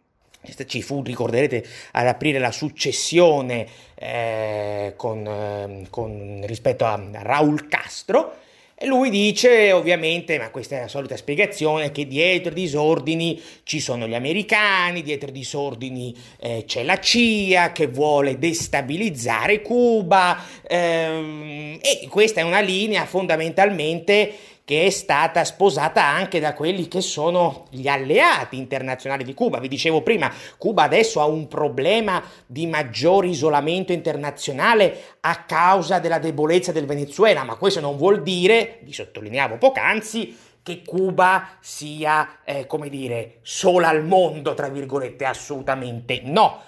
ci 0.67 0.83
fu, 0.83 1.03
ricorderete, 1.03 1.65
ad 1.93 2.07
aprire 2.07 2.39
la 2.39 2.53
successione 2.53 3.67
eh, 3.95 4.95
con, 4.97 5.27
ehm, 5.27 5.91
con, 5.91 6.43
rispetto 6.47 6.85
a 6.85 6.99
Raul 7.13 7.69
Castro 7.69 8.47
e 8.81 8.87
lui 8.87 9.11
dice, 9.11 9.73
ovviamente, 9.73 10.39
ma 10.39 10.51
questa 10.51 10.77
è 10.77 10.81
la 10.83 10.87
solita 10.87 11.17
spiegazione, 11.17 11.91
che 11.91 12.07
dietro 12.07 12.53
i 12.53 12.55
disordini 12.55 13.43
ci 13.65 13.81
sono 13.81 14.07
gli 14.07 14.15
americani, 14.15 15.03
dietro 15.03 15.31
i 15.31 15.33
disordini 15.33 16.15
eh, 16.39 16.63
c'è 16.65 16.85
la 16.85 17.01
CIA 17.01 17.73
che 17.73 17.89
vuole 17.89 18.39
destabilizzare 18.39 19.63
Cuba 19.63 20.41
ehm, 20.63 21.81
e 21.81 22.07
questa 22.09 22.41
è 22.41 22.45
una 22.45 22.61
linea 22.61 23.05
fondamentalmente 23.05 24.33
che 24.69 24.85
è 24.85 24.91
stata 24.91 25.47
sposata 25.47 26.05
anche 26.05 26.41
da 26.41 26.53
quelli 26.53 26.89
che 26.89 27.01
sono 27.01 27.69
gli 27.71 27.89
alleati 27.89 28.59
internazionali 28.59 29.25
di 29.25 29.33
Cuba. 29.33 29.61
Vi 29.61 29.67
dicevo 29.67 30.03
prima, 30.03 30.31
Cuba 30.59 30.83
adesso 30.83 31.23
ha 31.23 31.25
un 31.25 31.49
problema 31.49 32.23
di 32.45 32.67
maggiore 32.67 33.29
isolamento 33.29 33.93
internazionale 33.93 35.17
a 35.21 35.45
causa 35.45 36.01
della 36.01 36.19
debolezza 36.19 36.71
del 36.71 36.85
Venezuela, 36.85 37.45
ma 37.45 37.55
questo 37.55 37.81
non 37.81 37.97
vuol 37.97 38.21
dire, 38.21 38.81
vi 38.83 38.93
sottolineavo 38.93 39.57
poc'anzi, 39.57 40.37
che 40.63 40.83
Cuba 40.85 41.49
sia, 41.61 42.41
eh, 42.45 42.67
come 42.67 42.91
dire, 42.91 43.39
sola 43.41 43.89
al 43.89 44.05
mondo, 44.05 44.53
tra 44.53 44.69
virgolette, 44.69 45.25
assolutamente 45.25 46.21
no, 46.25 46.61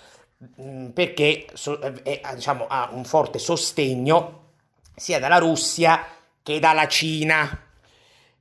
mm, 0.58 0.86
perché 0.88 1.44
è, 2.02 2.20
diciamo, 2.34 2.64
ha 2.66 2.88
un 2.94 3.04
forte 3.04 3.38
sostegno 3.38 4.52
sia 4.96 5.18
dalla 5.18 5.36
Russia 5.36 6.02
che 6.42 6.58
dalla 6.60 6.88
Cina. 6.88 7.68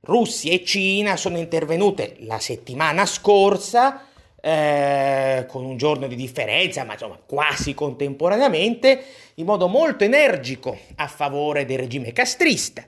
Russia 0.02 0.52
e 0.52 0.64
Cina 0.64 1.16
sono 1.16 1.36
intervenute 1.36 2.16
la 2.20 2.38
settimana 2.38 3.04
scorsa 3.04 4.06
eh, 4.40 5.44
con 5.46 5.64
un 5.64 5.76
giorno 5.76 6.06
di 6.06 6.16
differenza, 6.16 6.84
ma 6.84 6.94
insomma 6.94 7.18
quasi 7.24 7.74
contemporaneamente, 7.74 9.02
in 9.34 9.44
modo 9.44 9.68
molto 9.68 10.04
energico 10.04 10.78
a 10.96 11.06
favore 11.06 11.66
del 11.66 11.78
regime 11.78 12.12
castrista. 12.12 12.84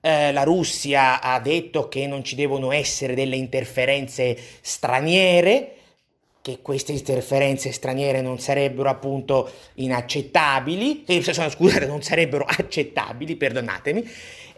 Eh, 0.00 0.32
la 0.32 0.42
Russia 0.42 1.20
ha 1.20 1.38
detto 1.40 1.88
che 1.88 2.06
non 2.06 2.24
ci 2.24 2.34
devono 2.34 2.72
essere 2.72 3.14
delle 3.14 3.36
interferenze 3.36 4.36
straniere, 4.60 5.74
che 6.40 6.60
queste 6.62 6.92
interferenze 6.92 7.72
straniere 7.72 8.20
non 8.20 8.38
sarebbero 8.38 8.88
appunto 8.88 9.50
inaccettabili, 9.74 11.04
eh, 11.04 11.22
scusate, 11.22 11.86
non 11.86 12.02
sarebbero 12.02 12.44
accettabili, 12.44 13.36
perdonatemi, 13.36 14.08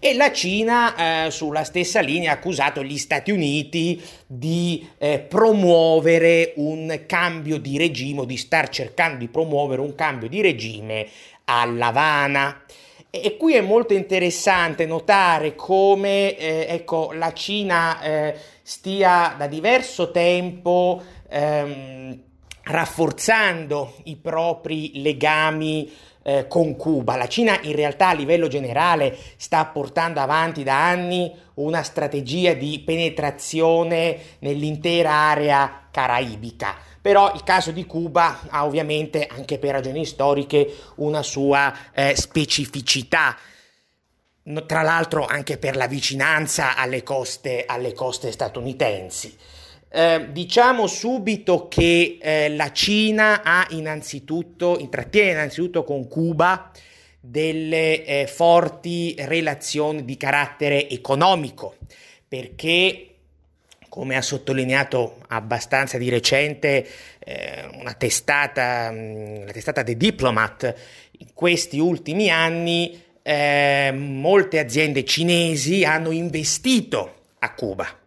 e 0.01 0.15
la 0.15 0.33
Cina 0.33 1.27
eh, 1.27 1.31
sulla 1.31 1.63
stessa 1.63 2.01
linea 2.01 2.31
ha 2.31 2.35
accusato 2.35 2.83
gli 2.83 2.97
Stati 2.97 3.31
Uniti 3.31 4.03
di 4.27 4.89
eh, 4.97 5.19
promuovere 5.19 6.55
un 6.57 7.03
cambio 7.07 7.59
di 7.59 7.77
regime, 7.77 8.25
di 8.25 8.39
star 8.39 8.71
cercando 8.71 9.19
di 9.19 9.29
promuovere 9.29 9.83
un 9.83 9.95
cambio 9.95 10.29
di 10.29 10.41
regime 10.41 11.07
a 11.45 11.67
L'Havana. 11.67 12.63
E 13.11 13.37
qui 13.37 13.55
è 13.55 13.61
molto 13.61 13.93
interessante 13.93 14.87
notare 14.87 15.55
come 15.55 16.35
eh, 16.37 16.67
ecco, 16.71 17.13
la 17.13 17.35
Cina 17.35 18.01
eh, 18.01 18.35
stia 18.63 19.35
da 19.37 19.49
diverso 19.49 20.11
tempo 20.13 21.03
ehm, 21.29 22.19
rafforzando 22.63 23.97
i 24.05 24.17
propri 24.17 25.03
legami 25.03 25.91
eh, 26.23 26.47
con 26.49 26.77
Cuba. 26.77 27.17
La 27.17 27.29
Cina 27.29 27.59
in 27.63 27.75
realtà 27.75 28.09
a 28.09 28.15
livello 28.15 28.49
generale 28.49 29.17
sta 29.37 29.65
portando 29.67 30.21
avanti 30.21 30.63
da 30.63 30.89
anni 30.89 31.33
una 31.55 31.83
strategia 31.83 32.55
di 32.55 32.81
penetrazione 32.85 34.19
nell'intera 34.41 35.13
area 35.13 35.89
caraibica. 35.91 36.77
Però 37.01 37.33
il 37.35 37.43
caso 37.45 37.71
di 37.71 37.87
Cuba 37.87 38.41
ha 38.49 38.65
ovviamente 38.65 39.27
anche 39.27 39.59
per 39.59 39.73
ragioni 39.73 40.05
storiche 40.05 40.75
una 40.97 41.23
sua 41.23 41.75
eh, 41.93 42.15
specificità. 42.15 43.37
tra 44.67 44.83
l'altro 44.83 45.27
anche 45.27 45.59
per 45.59 45.77
la 45.77 45.87
vicinanza 45.87 46.75
alle 46.75 47.03
coste, 47.03 47.65
alle 47.67 47.93
coste 47.93 48.33
statunitensi. 48.33 49.37
Eh, 49.93 50.29
diciamo 50.31 50.87
subito 50.87 51.67
che 51.67 52.19
eh, 52.21 52.49
la 52.51 52.71
Cina 52.71 53.43
ha 53.43 53.67
innanzitutto, 53.71 54.79
intrattiene 54.79 55.33
innanzitutto 55.33 55.83
con 55.83 56.07
Cuba 56.07 56.71
delle 57.19 58.05
eh, 58.05 58.27
forti 58.29 59.17
relazioni 59.19 60.05
di 60.05 60.17
carattere 60.17 60.89
economico, 60.89 61.75
perché 62.29 63.07
come 63.89 64.17
ha 64.17 64.23
sottolineato 64.23 65.17
abbastanza 65.27 65.99
di 65.99 66.09
recente 66.09 66.87
eh, 67.19 67.69
una 67.81 67.95
testata, 67.95 68.93
mm, 68.93 69.45
la 69.45 69.53
testata 69.53 69.83
The 69.83 69.97
Diplomat, 69.97 70.75
in 71.19 71.35
questi 71.35 71.81
ultimi 71.81 72.31
anni 72.31 73.03
eh, 73.23 73.91
molte 73.93 74.61
aziende 74.61 75.05
cinesi 75.05 75.85
hanno 75.85 76.13
investito 76.13 77.15
a 77.41 77.53
Cuba 77.55 78.00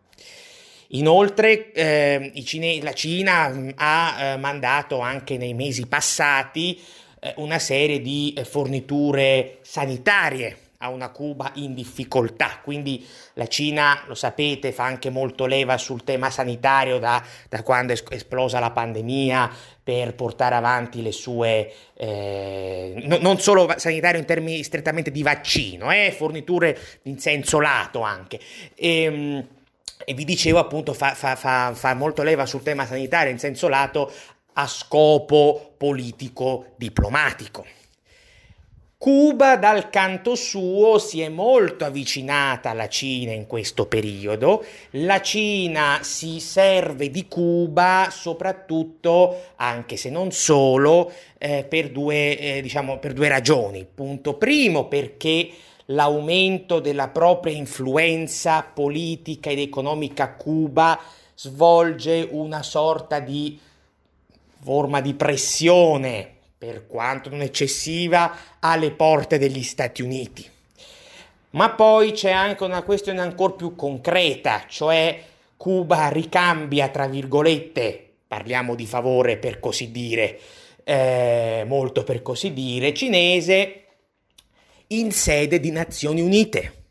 Inoltre 0.93 1.71
eh, 1.71 2.31
Cine- 2.43 2.81
la 2.81 2.93
Cina 2.93 3.49
mm, 3.49 3.69
ha 3.75 4.15
eh, 4.19 4.37
mandato 4.37 4.99
anche 4.99 5.37
nei 5.37 5.53
mesi 5.53 5.87
passati 5.87 6.79
eh, 7.19 7.33
una 7.37 7.59
serie 7.59 8.01
di 8.01 8.33
eh, 8.35 8.45
forniture 8.45 9.57
sanitarie 9.61 10.57
a 10.83 10.89
una 10.89 11.09
Cuba 11.09 11.51
in 11.55 11.73
difficoltà, 11.73 12.59
quindi 12.61 13.07
la 13.35 13.47
Cina, 13.47 14.03
lo 14.05 14.15
sapete, 14.15 14.73
fa 14.73 14.83
anche 14.83 15.09
molto 15.09 15.45
leva 15.45 15.77
sul 15.77 16.03
tema 16.03 16.29
sanitario 16.29 16.99
da, 16.99 17.23
da 17.47 17.63
quando 17.63 17.93
è 17.93 18.03
esplosa 18.09 18.59
la 18.59 18.71
pandemia 18.71 19.49
per 19.81 20.13
portare 20.13 20.55
avanti 20.55 21.01
le 21.01 21.13
sue, 21.13 21.71
eh, 21.95 23.01
no, 23.05 23.17
non 23.21 23.39
solo 23.39 23.73
sanitario 23.77 24.19
in 24.19 24.25
termini 24.25 24.61
strettamente 24.61 25.09
di 25.09 25.23
vaccino, 25.23 25.89
eh, 25.89 26.13
forniture 26.15 26.77
in 27.03 27.17
senso 27.17 27.61
lato 27.61 28.01
anche. 28.01 28.37
E, 28.75 29.03
ehm, 29.03 29.47
e 30.05 30.13
vi 30.13 30.25
dicevo 30.25 30.59
appunto 30.59 30.93
fa, 30.93 31.13
fa, 31.13 31.35
fa, 31.35 31.73
fa 31.73 31.93
molto 31.93 32.23
leva 32.23 32.45
sul 32.45 32.63
tema 32.63 32.85
sanitario 32.85 33.31
in 33.31 33.39
senso 33.39 33.67
lato 33.67 34.11
a 34.53 34.67
scopo 34.67 35.73
politico-diplomatico. 35.77 37.65
Cuba 39.03 39.57
dal 39.57 39.89
canto 39.89 40.33
suo 40.33 40.97
si 40.97 41.19
è 41.19 41.27
molto 41.27 41.83
avvicinata 41.83 42.69
alla 42.69 42.87
Cina 42.87 43.33
in 43.33 43.47
questo 43.47 43.85
periodo, 43.85 44.63
la 44.91 45.19
Cina 45.19 45.99
si 46.03 46.39
serve 46.39 47.09
di 47.09 47.27
Cuba 47.27 48.07
soprattutto, 48.09 49.47
anche 49.57 49.97
se 49.97 50.09
non 50.09 50.31
solo, 50.31 51.11
eh, 51.37 51.65
per, 51.65 51.89
due, 51.89 52.37
eh, 52.37 52.61
diciamo, 52.61 52.97
per 52.99 53.11
due 53.11 53.27
ragioni. 53.27 53.85
Punto 53.93 54.37
primo 54.37 54.87
perché 54.87 55.49
l'aumento 55.93 56.79
della 56.79 57.07
propria 57.07 57.55
influenza 57.55 58.63
politica 58.63 59.49
ed 59.49 59.59
economica 59.59 60.23
a 60.23 60.33
Cuba 60.33 60.99
svolge 61.35 62.27
una 62.29 62.63
sorta 62.63 63.19
di 63.19 63.59
forma 64.61 65.01
di 65.01 65.13
pressione, 65.13 66.29
per 66.57 66.87
quanto 66.87 67.29
non 67.29 67.41
eccessiva, 67.41 68.35
alle 68.59 68.91
porte 68.91 69.37
degli 69.37 69.63
Stati 69.63 70.01
Uniti. 70.01 70.49
Ma 71.51 71.71
poi 71.71 72.13
c'è 72.13 72.31
anche 72.31 72.63
una 72.63 72.81
questione 72.81 73.19
ancora 73.19 73.53
più 73.53 73.75
concreta, 73.75 74.63
cioè 74.67 75.21
Cuba 75.57 76.07
ricambia, 76.07 76.87
tra 76.89 77.07
virgolette, 77.07 78.11
parliamo 78.27 78.73
di 78.75 78.85
favore 78.85 79.37
per 79.37 79.59
così 79.59 79.91
dire, 79.91 80.39
eh, 80.83 81.63
molto 81.67 82.03
per 82.03 82.21
così 82.21 82.53
dire, 82.53 82.93
cinese 82.93 83.82
in 84.87 85.11
sede 85.11 85.59
di 85.59 85.71
Nazioni 85.71 86.21
Unite. 86.21 86.81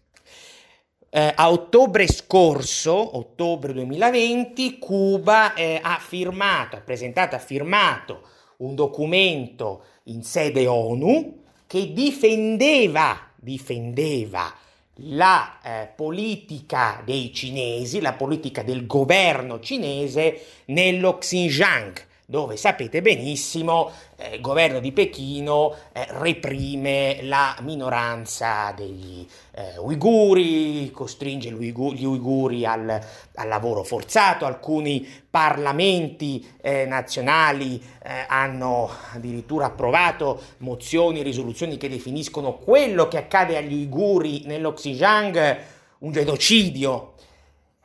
Eh, 1.10 1.32
a 1.34 1.50
ottobre 1.50 2.06
scorso, 2.08 3.16
ottobre 3.16 3.72
2020, 3.74 4.78
Cuba 4.78 5.54
eh, 5.54 5.78
ha 5.82 5.98
firmato, 5.98 6.76
ha 6.76 6.80
presentato, 6.80 7.36
ha 7.36 7.38
firmato 7.38 8.22
un 8.58 8.74
documento 8.74 9.84
in 10.04 10.22
sede 10.22 10.66
ONU 10.66 11.40
che 11.66 11.92
difendeva, 11.92 13.30
difendeva 13.36 14.54
la 14.96 15.58
eh, 15.62 15.88
politica 15.94 17.02
dei 17.04 17.32
cinesi, 17.32 18.00
la 18.00 18.12
politica 18.12 18.62
del 18.62 18.86
governo 18.86 19.58
cinese 19.60 20.44
nello 20.66 21.18
Xinjiang, 21.18 21.92
dove 22.32 22.56
sapete 22.56 23.02
benissimo 23.02 23.90
eh, 24.16 24.36
il 24.36 24.40
governo 24.40 24.80
di 24.80 24.90
Pechino 24.90 25.74
eh, 25.92 26.06
reprime 26.12 27.18
la 27.24 27.54
minoranza 27.60 28.72
degli 28.74 29.26
eh, 29.54 29.76
uiguri, 29.76 30.90
costringe 30.92 31.50
gli 31.50 32.04
uiguri 32.04 32.64
al, 32.64 32.88
al, 33.34 33.48
lavoro 33.48 33.82
forzato, 33.82 34.46
alcuni 34.46 35.06
parlamenti 35.28 36.42
eh, 36.62 36.86
nazionali 36.86 37.78
eh, 38.02 38.24
hanno 38.26 38.88
addirittura 39.12 39.66
approvato 39.66 40.40
mozioni 40.58 41.20
risoluzioni 41.22 41.76
che 41.76 41.90
definiscono 41.90 42.54
quello 42.54 43.08
che 43.08 43.18
accade 43.18 43.58
agli 43.58 43.74
uiguri 43.74 44.44
nello 44.46 44.72
Xinjiang 44.72 45.58
un 45.98 46.12
genocidio 46.12 47.11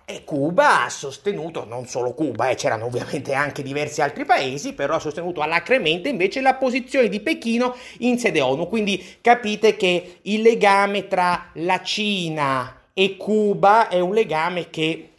e 0.09 0.23
Cuba 0.23 0.85
ha 0.85 0.89
sostenuto, 0.89 1.65
non 1.65 1.85
solo 1.85 2.13
Cuba, 2.13 2.47
eh, 2.47 2.55
c'erano 2.55 2.85
ovviamente 2.85 3.33
anche 3.33 3.61
diversi 3.61 4.01
altri 4.01 4.23
paesi, 4.23 4.71
però 4.71 4.95
ha 4.95 4.99
sostenuto 4.99 5.41
alacremente 5.41 6.07
invece 6.07 6.39
la 6.39 6.53
posizione 6.53 7.09
di 7.09 7.19
Pechino 7.19 7.75
in 7.99 8.17
sede 8.17 8.39
ONU. 8.39 8.69
Quindi 8.69 9.17
capite 9.19 9.75
che 9.75 10.19
il 10.21 10.41
legame 10.41 11.09
tra 11.09 11.49
la 11.55 11.83
Cina 11.83 12.83
e 12.93 13.17
Cuba 13.17 13.89
è 13.89 13.99
un 13.99 14.13
legame 14.13 14.69
che 14.69 15.09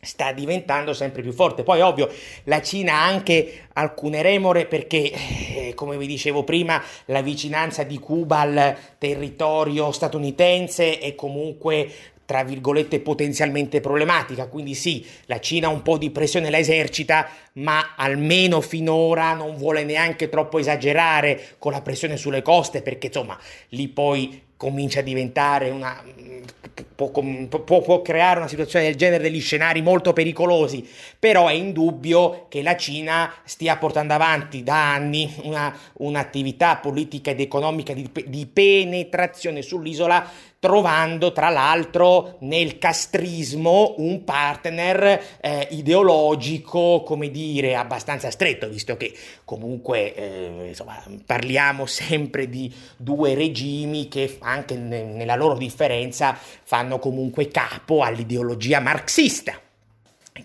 sta 0.00 0.30
diventando 0.30 0.94
sempre 0.94 1.22
più 1.22 1.32
forte. 1.32 1.64
Poi 1.64 1.80
ovvio 1.80 2.08
la 2.44 2.62
Cina 2.62 2.92
ha 2.92 3.06
anche 3.06 3.66
alcune 3.72 4.22
remore 4.22 4.66
perché 4.66 5.10
eh, 5.10 5.72
come 5.74 5.96
vi 5.98 6.06
dicevo 6.06 6.44
prima 6.44 6.80
la 7.06 7.22
vicinanza 7.22 7.82
di 7.82 7.98
Cuba 7.98 8.38
al 8.38 8.76
territorio 8.98 9.90
statunitense 9.90 11.00
è 11.00 11.16
comunque 11.16 11.92
tra 12.28 12.44
virgolette 12.44 13.00
potenzialmente 13.00 13.80
problematica, 13.80 14.48
quindi 14.48 14.74
sì, 14.74 15.02
la 15.24 15.40
Cina 15.40 15.70
un 15.70 15.80
po' 15.80 15.96
di 15.96 16.10
pressione 16.10 16.50
la 16.50 16.58
esercita, 16.58 17.26
ma 17.54 17.94
almeno 17.96 18.60
finora 18.60 19.32
non 19.32 19.56
vuole 19.56 19.82
neanche 19.82 20.28
troppo 20.28 20.58
esagerare 20.58 21.56
con 21.56 21.72
la 21.72 21.80
pressione 21.80 22.18
sulle 22.18 22.42
coste, 22.42 22.82
perché 22.82 23.06
insomma 23.06 23.38
lì 23.70 23.88
poi 23.88 24.42
comincia 24.58 25.00
a 25.00 25.04
diventare 25.04 25.70
una 25.70 26.04
può, 26.94 27.10
può, 27.10 27.80
può, 27.80 28.02
creare 28.02 28.40
una 28.40 28.48
situazione 28.48 28.86
del 28.86 28.96
genere 28.96 29.22
degli 29.22 29.40
scenari 29.40 29.82
molto 29.82 30.12
pericolosi, 30.12 30.86
però 31.18 31.48
è 31.48 31.52
indubbio 31.52 32.46
che 32.48 32.62
la 32.62 32.76
Cina 32.76 33.32
stia 33.44 33.76
portando 33.76 34.14
avanti 34.14 34.62
da 34.62 34.94
anni 34.94 35.32
una, 35.42 35.74
un'attività 35.94 36.76
politica 36.76 37.30
ed 37.30 37.40
economica 37.40 37.92
di, 37.92 38.10
di 38.26 38.46
penetrazione 38.46 39.62
sull'isola 39.62 40.28
trovando 40.60 41.32
tra 41.32 41.50
l'altro 41.50 42.36
nel 42.40 42.78
castrismo 42.78 43.94
un 43.98 44.24
partner 44.24 45.38
eh, 45.40 45.68
ideologico, 45.70 47.02
come 47.04 47.30
dire, 47.30 47.76
abbastanza 47.76 48.30
stretto, 48.30 48.68
visto 48.68 48.96
che 48.96 49.14
comunque 49.44 50.14
eh, 50.14 50.66
insomma, 50.68 51.00
parliamo 51.24 51.86
sempre 51.86 52.48
di 52.48 52.72
due 52.96 53.34
regimi 53.34 54.08
che 54.08 54.36
anche 54.40 54.76
ne, 54.76 55.04
nella 55.04 55.36
loro 55.36 55.56
differenza 55.56 56.36
fanno 56.64 56.98
comunque 56.98 57.48
capo 57.48 58.02
all'ideologia 58.02 58.80
marxista. 58.80 59.60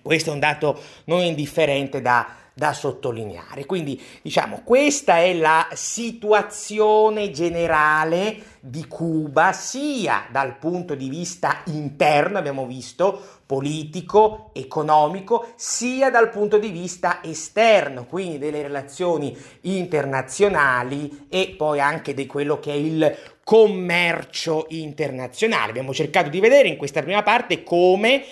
Questo 0.02 0.30
è 0.30 0.34
un 0.34 0.39
dato 0.39 0.80
non 1.06 1.21
indifferente 1.21 2.02
da, 2.02 2.43
da 2.54 2.74
sottolineare. 2.74 3.66
Quindi, 3.66 4.00
diciamo, 4.22 4.62
questa 4.63 5.18
è 5.18 5.34
la 5.34 5.68
situazione 5.74 7.32
generale 7.32 8.52
di 8.60 8.88
Cuba, 8.88 9.52
sia 9.52 10.28
dal 10.32 10.58
punto 10.58 10.96
di 10.96 11.10
vista 11.10 11.63
interno, 11.66 12.38
abbiamo 12.38 12.66
visto, 12.66 13.42
politico, 13.46 14.52
economico, 14.54 15.54
sia 15.56 16.10
dal 16.10 16.30
punto 16.30 16.58
di 16.58 16.70
vista 16.70 17.22
esterno, 17.24 18.06
quindi 18.06 18.38
delle 18.38 18.62
relazioni 18.62 19.38
internazionali 19.62 21.28
e 21.30 21.54
poi 21.58 21.80
anche 21.80 22.13
di 22.13 22.26
quello 22.26 22.60
che 22.60 22.72
è 22.72 22.76
il 22.76 23.18
commercio 23.44 24.68
internazionale. 24.70 25.72
Abbiamo 25.72 25.94
cercato 25.94 26.30
di 26.30 26.39
vedere 26.39 26.70
in 26.70 26.78
questa 26.78 27.02
prima 27.02 27.24
parte 27.24 27.63
come 27.63 28.24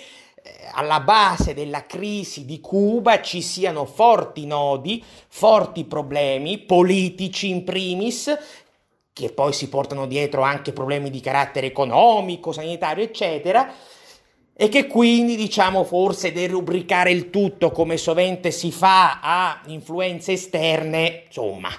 alla 0.72 1.00
base 1.00 1.54
della 1.54 1.86
crisi 1.86 2.44
di 2.44 2.60
Cuba 2.60 3.20
ci 3.20 3.42
siano 3.42 3.84
forti 3.84 4.46
nodi, 4.46 5.02
forti 5.28 5.84
problemi 5.84 6.58
politici 6.58 7.48
in 7.48 7.64
primis, 7.64 8.36
che 9.12 9.32
poi 9.32 9.52
si 9.52 9.68
portano 9.68 10.06
dietro 10.06 10.42
anche 10.42 10.72
problemi 10.72 11.10
di 11.10 11.20
carattere 11.20 11.66
economico, 11.66 12.52
sanitario, 12.52 13.04
eccetera, 13.04 13.72
e 14.54 14.68
che 14.68 14.86
quindi 14.86 15.36
diciamo 15.36 15.84
forse 15.84 16.32
derubricare 16.32 17.10
il 17.10 17.30
tutto 17.30 17.70
come 17.70 17.96
sovente 17.96 18.50
si 18.50 18.70
fa 18.70 19.20
a 19.20 19.62
influenze 19.66 20.32
esterne, 20.32 21.24
insomma, 21.26 21.70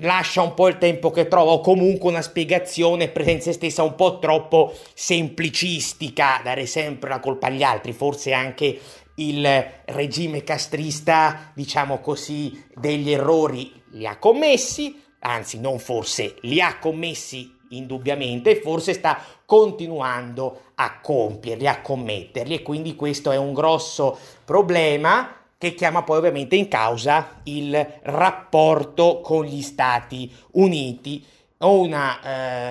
lascia 0.00 0.42
un 0.42 0.54
po' 0.54 0.68
il 0.68 0.78
tempo 0.78 1.10
che 1.10 1.28
trova 1.28 1.52
o 1.52 1.60
comunque 1.60 2.10
una 2.10 2.22
spiegazione 2.22 3.10
in 3.14 3.40
se 3.40 3.52
stessa 3.52 3.82
un 3.82 3.94
po' 3.94 4.18
troppo 4.18 4.74
semplicistica, 4.94 6.40
dare 6.42 6.66
sempre 6.66 7.08
la 7.08 7.20
colpa 7.20 7.46
agli 7.46 7.62
altri, 7.62 7.92
forse 7.92 8.32
anche 8.32 8.78
il 9.16 9.66
regime 9.86 10.44
castrista, 10.44 11.50
diciamo 11.54 12.00
così, 12.00 12.64
degli 12.74 13.10
errori 13.10 13.72
li 13.92 14.06
ha 14.06 14.18
commessi, 14.18 15.02
anzi 15.20 15.58
non 15.58 15.78
forse, 15.78 16.36
li 16.42 16.60
ha 16.60 16.78
commessi 16.78 17.54
indubbiamente 17.70 18.50
e 18.50 18.60
forse 18.60 18.92
sta 18.92 19.18
continuando 19.44 20.62
a 20.74 21.00
compierli, 21.00 21.66
a 21.66 21.80
commetterli 21.80 22.54
e 22.54 22.62
quindi 22.62 22.94
questo 22.94 23.30
è 23.30 23.36
un 23.36 23.54
grosso 23.54 24.18
problema 24.44 25.45
che 25.58 25.74
chiama 25.74 26.02
poi 26.02 26.18
ovviamente 26.18 26.56
in 26.56 26.68
causa 26.68 27.40
il 27.44 27.98
rapporto 28.02 29.20
con 29.20 29.44
gli 29.44 29.62
Stati 29.62 30.30
Uniti 30.52 31.24
o 31.58 31.80
una 31.80 32.20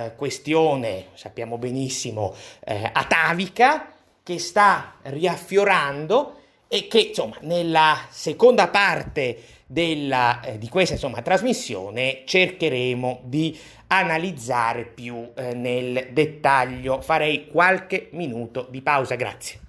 eh, 0.06 0.15
questione, 0.15 1.08
sappiamo 1.13 1.58
benissimo, 1.58 2.36
eh, 2.63 2.89
atavica 2.93 3.91
che 4.21 4.38
sta 4.38 4.95
riaffiorando 5.04 6.41
e 6.67 6.88
che 6.88 7.00
insomma 7.00 7.38
nella 7.41 8.06
seconda 8.10 8.67
parte 8.67 9.38
della, 9.65 10.41
eh, 10.41 10.58
di 10.60 10.69
questa 10.69 10.93
insomma, 10.93 11.21
trasmissione 11.21 12.21
cercheremo 12.26 13.21
di 13.24 13.58
analizzare 13.88 14.86
più 14.86 15.32
eh, 15.36 15.54
nel 15.54 16.10
dettaglio. 16.12 17.02
Farei 17.02 17.48
qualche 17.48 18.10
minuto 18.12 18.67
di 18.69 18.82
pausa, 18.82 19.15
grazie. 19.15 19.64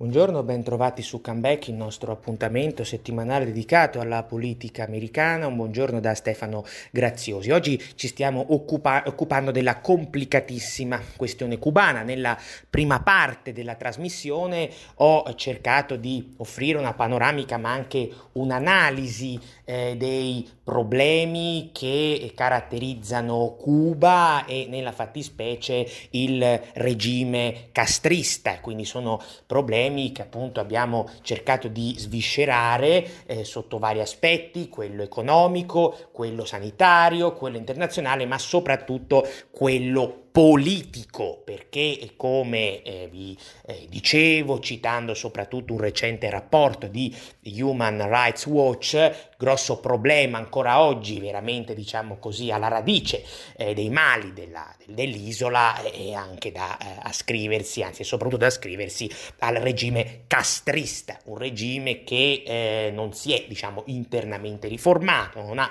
Buongiorno, 0.00 0.44
ben 0.44 0.62
trovati 0.62 1.02
su 1.02 1.20
Comeback, 1.20 1.66
il 1.66 1.74
nostro 1.74 2.12
appuntamento 2.12 2.84
settimanale 2.84 3.46
dedicato 3.46 3.98
alla 3.98 4.22
politica 4.22 4.84
americana. 4.84 5.48
Un 5.48 5.56
buongiorno 5.56 5.98
da 5.98 6.14
Stefano 6.14 6.64
Graziosi. 6.92 7.50
Oggi 7.50 7.82
ci 7.96 8.06
stiamo 8.06 8.46
occupa- 8.50 9.02
occupando 9.06 9.50
della 9.50 9.80
complicatissima 9.80 11.02
questione 11.16 11.58
cubana. 11.58 12.02
Nella 12.02 12.38
prima 12.70 13.00
parte 13.00 13.52
della 13.52 13.74
trasmissione 13.74 14.70
ho 14.98 15.34
cercato 15.34 15.96
di 15.96 16.32
offrire 16.36 16.78
una 16.78 16.94
panoramica 16.94 17.56
ma 17.56 17.72
anche 17.72 18.08
un'analisi 18.34 19.40
eh, 19.64 19.96
dei 19.96 20.48
problemi 20.62 21.70
che 21.72 22.30
caratterizzano 22.36 23.56
Cuba 23.58 24.44
e 24.44 24.68
nella 24.68 24.92
fattispecie 24.92 25.84
il 26.10 26.60
regime 26.74 27.70
castrista, 27.72 28.60
quindi 28.60 28.84
sono 28.84 29.20
problemi 29.44 29.86
problemi 29.88 30.12
che 30.12 30.22
appunto 30.22 30.60
abbiamo 30.60 31.08
cercato 31.22 31.68
di 31.68 31.94
sviscerare 31.96 33.24
eh, 33.26 33.44
sotto 33.44 33.78
vari 33.78 34.00
aspetti, 34.00 34.68
quello 34.68 35.02
economico, 35.02 36.10
quello 36.12 36.44
sanitario, 36.44 37.32
quello 37.32 37.56
internazionale, 37.56 38.26
ma 38.26 38.38
soprattutto 38.38 39.26
quello 39.50 40.26
politico, 40.30 41.42
perché 41.44 42.12
come 42.16 42.82
eh, 42.82 43.08
vi 43.10 43.36
eh, 43.66 43.86
dicevo, 43.88 44.60
citando 44.60 45.14
soprattutto 45.14 45.72
un 45.72 45.80
recente 45.80 46.30
rapporto 46.30 46.86
di 46.86 47.12
Human 47.58 48.08
Rights 48.08 48.46
Watch, 48.46 49.34
grosso 49.38 49.78
problema 49.78 50.36
ancora 50.36 50.80
oggi, 50.80 51.20
veramente 51.20 51.72
diciamo 51.72 52.16
così, 52.18 52.50
alla 52.50 52.66
radice 52.66 53.24
eh, 53.56 53.72
dei 53.72 53.88
mali 53.88 54.32
della, 54.32 54.74
dell'isola 54.84 55.80
e 55.82 56.12
anche 56.12 56.50
da 56.50 56.76
eh, 56.76 56.86
ascriversi, 57.02 57.84
anzi 57.84 58.02
soprattutto 58.02 58.38
da 58.38 58.46
ascriversi 58.46 59.08
al 59.38 59.54
regime 59.54 60.22
castrista, 60.26 61.16
un 61.26 61.38
regime 61.38 62.02
che 62.02 62.42
eh, 62.44 62.90
non 62.92 63.12
si 63.12 63.32
è 63.32 63.44
diciamo 63.46 63.84
internamente 63.86 64.66
riformato, 64.66 65.40
non 65.40 65.60
ha, 65.60 65.70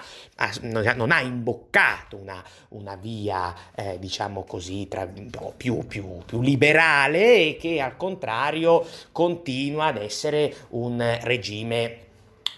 non 0.61 1.11
ha 1.11 1.19
imboccato 1.19 2.15
una, 2.15 2.41
una 2.69 2.95
via 2.95 3.53
eh, 3.75 3.99
diciamo 3.99 4.45
così 4.45 4.87
tra, 4.87 5.05
più, 5.57 5.85
più, 5.85 6.19
più 6.25 6.41
liberale 6.41 7.47
e 7.47 7.57
che 7.59 7.81
al 7.81 7.97
contrario 7.97 8.85
continua 9.11 9.87
ad 9.87 9.97
essere 9.97 10.55
un 10.69 11.19
regime 11.23 12.05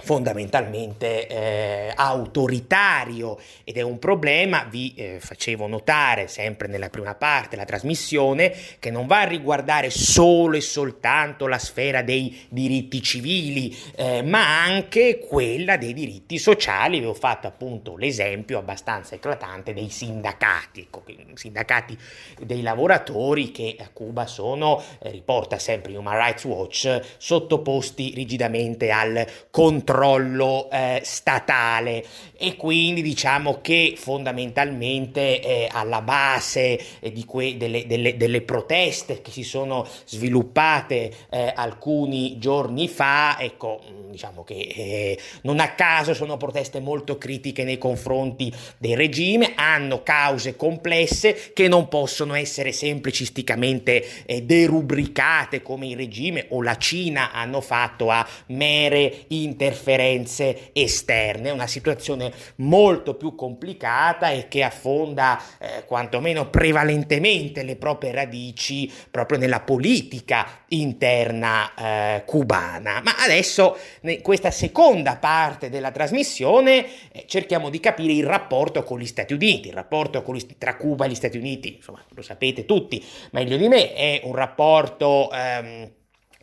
fondamentalmente 0.02 1.28
eh, 1.28 1.94
autoritario 1.96 3.40
ed 3.64 3.78
è 3.78 3.82
un 3.82 4.00
problema, 4.00 4.66
vi 4.70 4.94
eh, 4.96 5.18
facevo 5.20 5.68
notare 5.68 6.28
sempre 6.28 6.68
nella 6.68 6.90
prima 6.90 7.16
parte 7.16 7.50
della 7.52 7.66
trasmissione, 7.66 8.56
che 8.80 8.90
non 8.92 9.08
va 9.08 9.22
a 9.22 9.26
riguardare 9.26 9.90
solo 9.90 10.56
e 10.56 10.62
soltanto 10.62 11.48
la 11.48 11.60
sfera 11.60 12.02
dei 12.02 12.48
diritti 12.50 13.02
civili, 13.02 13.76
eh, 13.96 14.22
ma 14.22 14.64
anche 14.64 15.20
quella 15.20 15.78
dei 15.78 15.94
diritti 15.94 16.38
sociali. 16.38 17.04
Ho 17.04 17.14
fatto 17.14 17.48
appunto 17.48 17.98
l'esempio 17.98 18.58
abbastanza 18.58 19.16
eclatante 19.16 19.74
dei 19.74 19.90
sindacati, 19.90 20.82
ecco, 20.82 21.04
sindacati 21.34 21.98
dei 22.42 22.62
lavoratori 22.62 23.52
che 23.52 23.76
a 23.80 23.90
Cuba 23.92 24.26
sono, 24.28 24.82
eh, 25.02 25.12
riporta 25.12 25.60
sempre 25.60 25.96
Human 25.96 26.16
Rights 26.16 26.44
Watch, 26.46 27.00
sottoposti 27.18 28.14
rigidamente 28.16 28.92
al 28.92 29.26
controllo 29.50 29.89
controllo 29.90 30.70
eh, 30.70 31.02
statale. 31.04 32.06
E 32.42 32.56
quindi 32.56 33.02
diciamo 33.02 33.60
che 33.60 33.96
fondamentalmente 33.98 35.42
eh, 35.42 35.68
alla 35.70 36.02
base 36.02 36.80
eh, 37.00 37.12
di 37.12 37.26
que- 37.26 37.58
delle, 37.58 37.86
delle, 37.86 38.16
delle, 38.16 38.42
proteste 38.42 39.22
che 39.22 39.32
si 39.32 39.44
sono 39.44 39.86
sviluppate 40.06 41.12
eh, 41.32 41.52
alcuni 41.54 42.38
giorni 42.38 42.88
fa, 42.88 43.38
ecco, 43.38 43.82
diciamo 44.10 44.46
che 44.46 44.54
eh, 44.54 45.20
non 45.42 45.60
a 45.60 45.74
caso 45.74 46.14
sono 46.14 46.38
proteste 46.38 46.80
molto 46.80 47.18
critiche 47.18 47.66
nei 47.66 47.78
confronti 47.78 48.54
del 48.78 48.96
regime, 48.96 49.52
hanno 49.56 50.02
cause 50.02 50.56
complesse 50.56 51.52
che 51.54 51.68
non 51.68 51.90
possono 51.90 52.36
essere 52.36 52.72
semplicisticamente 52.72 54.26
eh, 54.26 54.44
derubricate 54.44 55.62
come 55.62 55.88
il 55.88 55.98
regime 55.98 56.46
o 56.50 56.62
la 56.62 56.78
Cina 56.78 57.34
hanno 57.34 57.60
fatto 57.60 58.10
a 58.10 58.26
mere 58.48 59.26
interferenze 59.28 59.79
interferenze 59.80 60.70
esterne, 60.74 61.50
una 61.50 61.68
situazione 61.68 62.32
molto 62.58 63.16
più 63.16 63.36
complicata 63.36 64.30
e 64.30 64.48
che 64.48 64.64
affonda 64.64 65.42
eh, 65.58 65.86
quantomeno 65.86 66.50
prevalentemente 66.50 67.64
le 67.64 67.78
proprie 67.78 68.12
radici 68.12 68.92
proprio 69.10 69.38
nella 69.38 69.62
politica 69.62 70.64
interna 70.70 71.74
eh, 71.74 72.24
cubana. 72.26 73.02
Ma 73.04 73.16
adesso, 73.20 73.78
in 74.02 74.22
questa 74.22 74.52
seconda 74.52 75.16
parte 75.16 75.70
della 75.70 75.92
trasmissione, 75.92 76.86
eh, 77.12 77.24
cerchiamo 77.26 77.70
di 77.70 77.80
capire 77.80 78.14
il 78.14 78.26
rapporto 78.26 78.84
con 78.84 79.00
gli 79.00 79.06
Stati 79.06 79.34
Uniti, 79.34 79.70
il 79.70 79.74
rapporto 79.74 80.24
gli, 80.28 80.46
tra 80.58 80.76
Cuba 80.76 81.06
e 81.06 81.10
gli 81.10 81.16
Stati 81.16 81.38
Uniti, 81.38 81.76
insomma, 81.78 82.04
lo 82.10 82.22
sapete 82.22 82.66
tutti 82.66 83.04
meglio 83.32 83.58
di 83.58 83.68
me, 83.68 83.94
è 83.94 84.22
un 84.24 84.36
rapporto... 84.36 85.32
Ehm, 85.32 85.92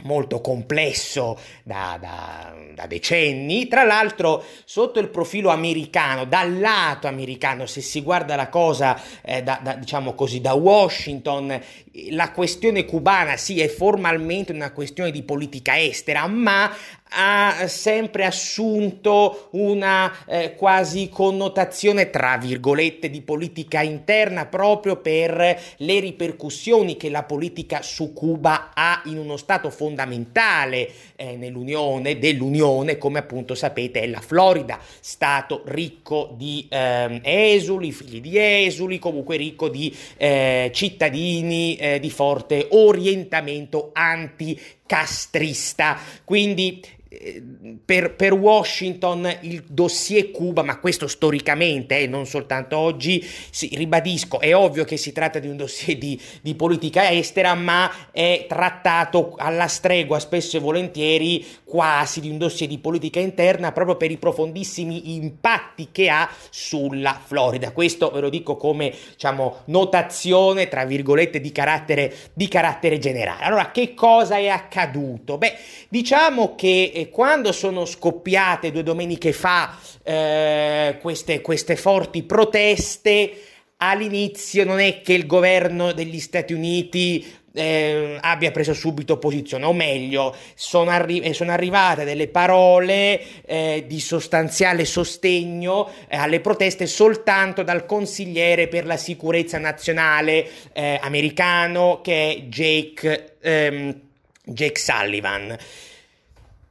molto 0.02 0.40
complesso 0.40 1.38
da, 1.62 1.96
da, 2.00 2.54
da, 2.74 2.86
decenni, 2.86 3.66
tra 3.66 3.82
l'altro 3.84 4.44
sotto 4.64 5.00
il 5.00 5.08
profilo 5.08 5.48
americano, 5.48 6.26
dal 6.26 6.58
lato 6.58 7.06
americano, 7.06 7.66
se 7.66 7.80
si 7.80 8.02
guarda 8.02 8.36
la 8.36 8.48
cosa 8.48 9.00
eh, 9.22 9.42
da, 9.42 9.58
da, 9.62 9.74
diciamo 9.74 10.14
così, 10.14 10.40
da 10.40 10.52
Washington, 10.52 11.60
la 12.10 12.30
questione 12.30 12.84
cubana 12.84 13.36
sì 13.36 13.60
è 13.60 13.68
formalmente 13.68 14.52
una 14.52 14.72
questione 14.72 15.10
di 15.10 15.22
politica 15.22 15.80
estera, 15.80 16.26
ma 16.26 16.70
ha 17.08 17.66
sempre 17.68 18.24
assunto 18.24 19.48
una 19.52 20.12
eh, 20.26 20.54
quasi 20.56 21.08
connotazione 21.08 22.10
tra 22.10 22.36
virgolette 22.36 23.08
di 23.08 23.20
politica 23.20 23.80
interna 23.80 24.46
proprio 24.46 24.96
per 24.96 25.60
le 25.76 26.00
ripercussioni 26.00 26.96
che 26.96 27.08
la 27.08 27.22
politica 27.22 27.82
su 27.82 28.12
Cuba 28.12 28.72
ha 28.74 29.02
in 29.04 29.18
uno 29.18 29.36
stato 29.36 29.70
fondamentale 29.70 30.90
eh, 31.14 31.36
nell'Unione, 31.36 32.18
dell'Unione, 32.18 32.98
come 32.98 33.20
appunto 33.20 33.54
sapete 33.54 34.00
è 34.00 34.06
la 34.08 34.20
Florida, 34.20 34.78
stato 35.00 35.62
ricco 35.66 36.34
di 36.36 36.66
eh, 36.68 37.20
esuli, 37.22 37.92
figli 37.92 38.20
di 38.20 38.36
esuli, 38.36 38.98
comunque 38.98 39.36
ricco 39.36 39.68
di 39.68 39.94
eh, 40.16 40.70
cittadini 40.74 41.76
eh, 41.94 42.00
di 42.00 42.10
forte 42.10 42.66
orientamento 42.70 43.90
anticastrista. 43.92 45.98
Quindi 46.24 46.82
per, 47.84 48.14
per, 48.14 48.32
Washington 48.32 49.38
il 49.40 49.64
dossier 49.66 50.30
Cuba, 50.30 50.62
ma 50.62 50.78
questo 50.78 51.06
storicamente, 51.06 51.98
eh, 51.98 52.06
non 52.06 52.26
soltanto 52.26 52.76
oggi, 52.76 53.24
sì, 53.50 53.70
ribadisco, 53.74 54.40
è 54.40 54.54
ovvio 54.54 54.84
che 54.84 54.96
si 54.96 55.12
tratta 55.12 55.38
di 55.38 55.48
un 55.48 55.56
dossier 55.56 55.96
di, 55.96 56.20
di, 56.42 56.54
politica 56.54 57.10
estera, 57.10 57.54
ma 57.54 58.10
è 58.10 58.46
trattato 58.48 59.34
alla 59.36 59.66
stregua 59.66 60.18
spesso 60.18 60.56
e 60.56 60.60
volentieri 60.60 61.44
quasi 61.64 62.20
di 62.20 62.30
un 62.30 62.38
dossier 62.38 62.68
di 62.68 62.78
politica 62.78 63.20
interna 63.20 63.72
proprio 63.72 63.96
per 63.96 64.10
i 64.10 64.16
profondissimi 64.16 65.14
impatti 65.14 65.88
che 65.92 66.08
ha 66.08 66.28
sulla 66.50 67.20
Florida. 67.24 67.72
Questo 67.72 68.10
ve 68.10 68.20
lo 68.20 68.28
dico 68.28 68.56
come 68.56 68.92
diciamo, 69.12 69.62
notazione, 69.66 70.68
tra 70.68 70.84
virgolette, 70.84 71.40
di 71.40 71.52
carattere, 71.52 72.14
di 72.32 72.48
carattere 72.48 72.98
generale. 72.98 73.44
Allora, 73.44 73.70
che 73.70 73.94
cosa 73.94 74.36
è 74.36 74.48
accaduto? 74.48 75.38
Beh, 75.38 75.56
diciamo 75.88 76.54
che 76.54 77.05
Quando 77.10 77.52
sono 77.52 77.84
scoppiate 77.84 78.70
due 78.70 78.82
domeniche 78.82 79.32
fa 79.32 79.78
eh, 80.02 80.98
queste, 81.00 81.40
queste 81.40 81.76
forti 81.76 82.22
proteste, 82.22 83.32
all'inizio 83.78 84.64
non 84.64 84.80
è 84.80 85.00
che 85.02 85.12
il 85.12 85.26
governo 85.26 85.92
degli 85.92 86.20
Stati 86.20 86.52
Uniti 86.52 87.24
eh, 87.56 88.18
abbia 88.20 88.50
preso 88.50 88.74
subito 88.74 89.18
posizione, 89.18 89.64
o 89.64 89.72
meglio, 89.72 90.36
sono, 90.54 90.90
arri- 90.90 91.32
sono 91.32 91.52
arrivate 91.52 92.04
delle 92.04 92.28
parole 92.28 93.20
eh, 93.46 93.84
di 93.86 93.98
sostanziale 93.98 94.84
sostegno 94.84 95.90
eh, 96.08 96.16
alle 96.16 96.40
proteste 96.40 96.86
soltanto 96.86 97.62
dal 97.62 97.86
consigliere 97.86 98.68
per 98.68 98.84
la 98.84 98.98
sicurezza 98.98 99.58
nazionale 99.58 100.46
eh, 100.72 100.98
americano 101.00 102.00
che 102.02 102.30
è 102.30 102.40
Jake, 102.42 103.36
ehm, 103.40 104.00
Jake 104.44 104.78
Sullivan. 104.78 105.56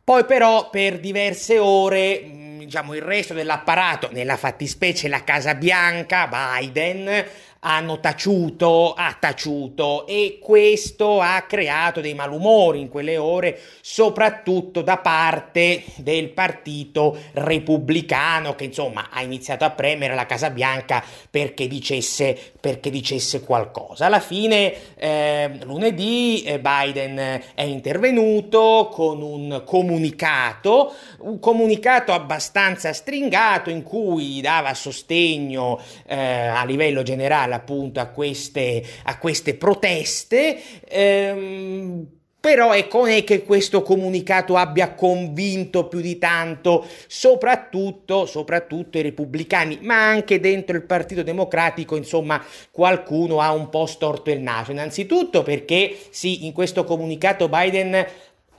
Poi 0.06 0.24
però 0.26 0.70
per 0.70 1.00
diverse 1.00 1.58
ore 1.58 2.44
diciamo, 2.66 2.94
il 2.94 3.02
resto 3.02 3.34
dell'apparato, 3.34 4.10
nella 4.12 4.38
fattispecie 4.38 5.08
la 5.08 5.24
Casa 5.24 5.56
Bianca, 5.56 6.28
Biden, 6.28 7.26
hanno 7.68 8.00
taciuto, 8.00 8.94
ha 8.94 9.18
taciuto 9.20 10.06
e 10.06 10.38
questo 10.40 11.20
ha 11.20 11.44
creato 11.48 12.00
dei 12.00 12.14
malumori 12.14 12.80
in 12.80 12.90
quelle 12.90 13.18
ore, 13.18 13.60
soprattutto 13.82 14.84
da 14.84 14.98
parte 14.98 15.84
del 15.96 16.30
partito 16.30 17.18
repubblicano 17.34 18.54
che 18.54 18.66
insomma 18.66 19.08
ha 19.10 19.24
iniziato 19.24 19.66
a 19.66 19.72
premere 19.72 20.14
la 20.14 20.28
Casa 20.28 20.52
Bianca 20.52 21.04
perché 21.30 21.68
dicesse, 21.68 22.38
perché 22.60 22.92
dicesse 22.92 23.42
qualcosa. 23.42 24.06
Alla 24.06 24.20
fine 24.20 24.74
eh, 24.96 25.58
lunedì 25.64 26.44
Biden 26.62 27.42
è 27.56 27.64
intervenuto 27.64 28.90
con 28.92 29.24
un 29.24 29.64
comunicato, 29.66 30.94
un 31.20 31.40
comunicato 31.40 32.14
abbastanza 32.14 32.94
stringato 32.94 33.72
in 33.72 33.82
cui 33.82 34.40
dava 34.42 34.74
sostegno 34.76 35.80
eh, 36.06 36.16
a 36.16 36.64
livello 36.64 37.02
generale 37.02 37.54
appunto 37.56 38.00
a 38.00 38.08
queste, 38.08 38.84
a 39.04 39.18
queste 39.18 39.56
proteste. 39.56 40.62
Ehm, 40.88 42.08
però 42.46 42.76
ecco, 42.76 43.00
non 43.00 43.10
è 43.10 43.24
che 43.24 43.42
questo 43.42 43.82
comunicato 43.82 44.56
abbia 44.56 44.94
convinto 44.94 45.88
più 45.88 46.00
di 46.00 46.20
tanto, 46.20 46.86
soprattutto, 47.08 48.28
soprattutto 48.28 49.00
i 49.00 49.02
repubblicani, 49.02 49.80
ma 49.82 50.08
anche 50.08 50.40
dentro 50.40 50.76
il 50.76 50.84
Partito 50.84 51.24
Democratico, 51.24 51.96
insomma, 51.96 52.40
qualcuno 52.70 53.42
ha 53.42 53.52
un 53.52 53.70
po' 53.70 53.88
storto 53.88 54.30
il 54.30 54.42
naso. 54.42 54.70
Innanzitutto 54.70 55.42
perché 55.42 55.98
sì, 56.12 56.46
in 56.46 56.54
questo 56.54 56.84
comunicato 56.84 57.50
Biden 57.50 58.06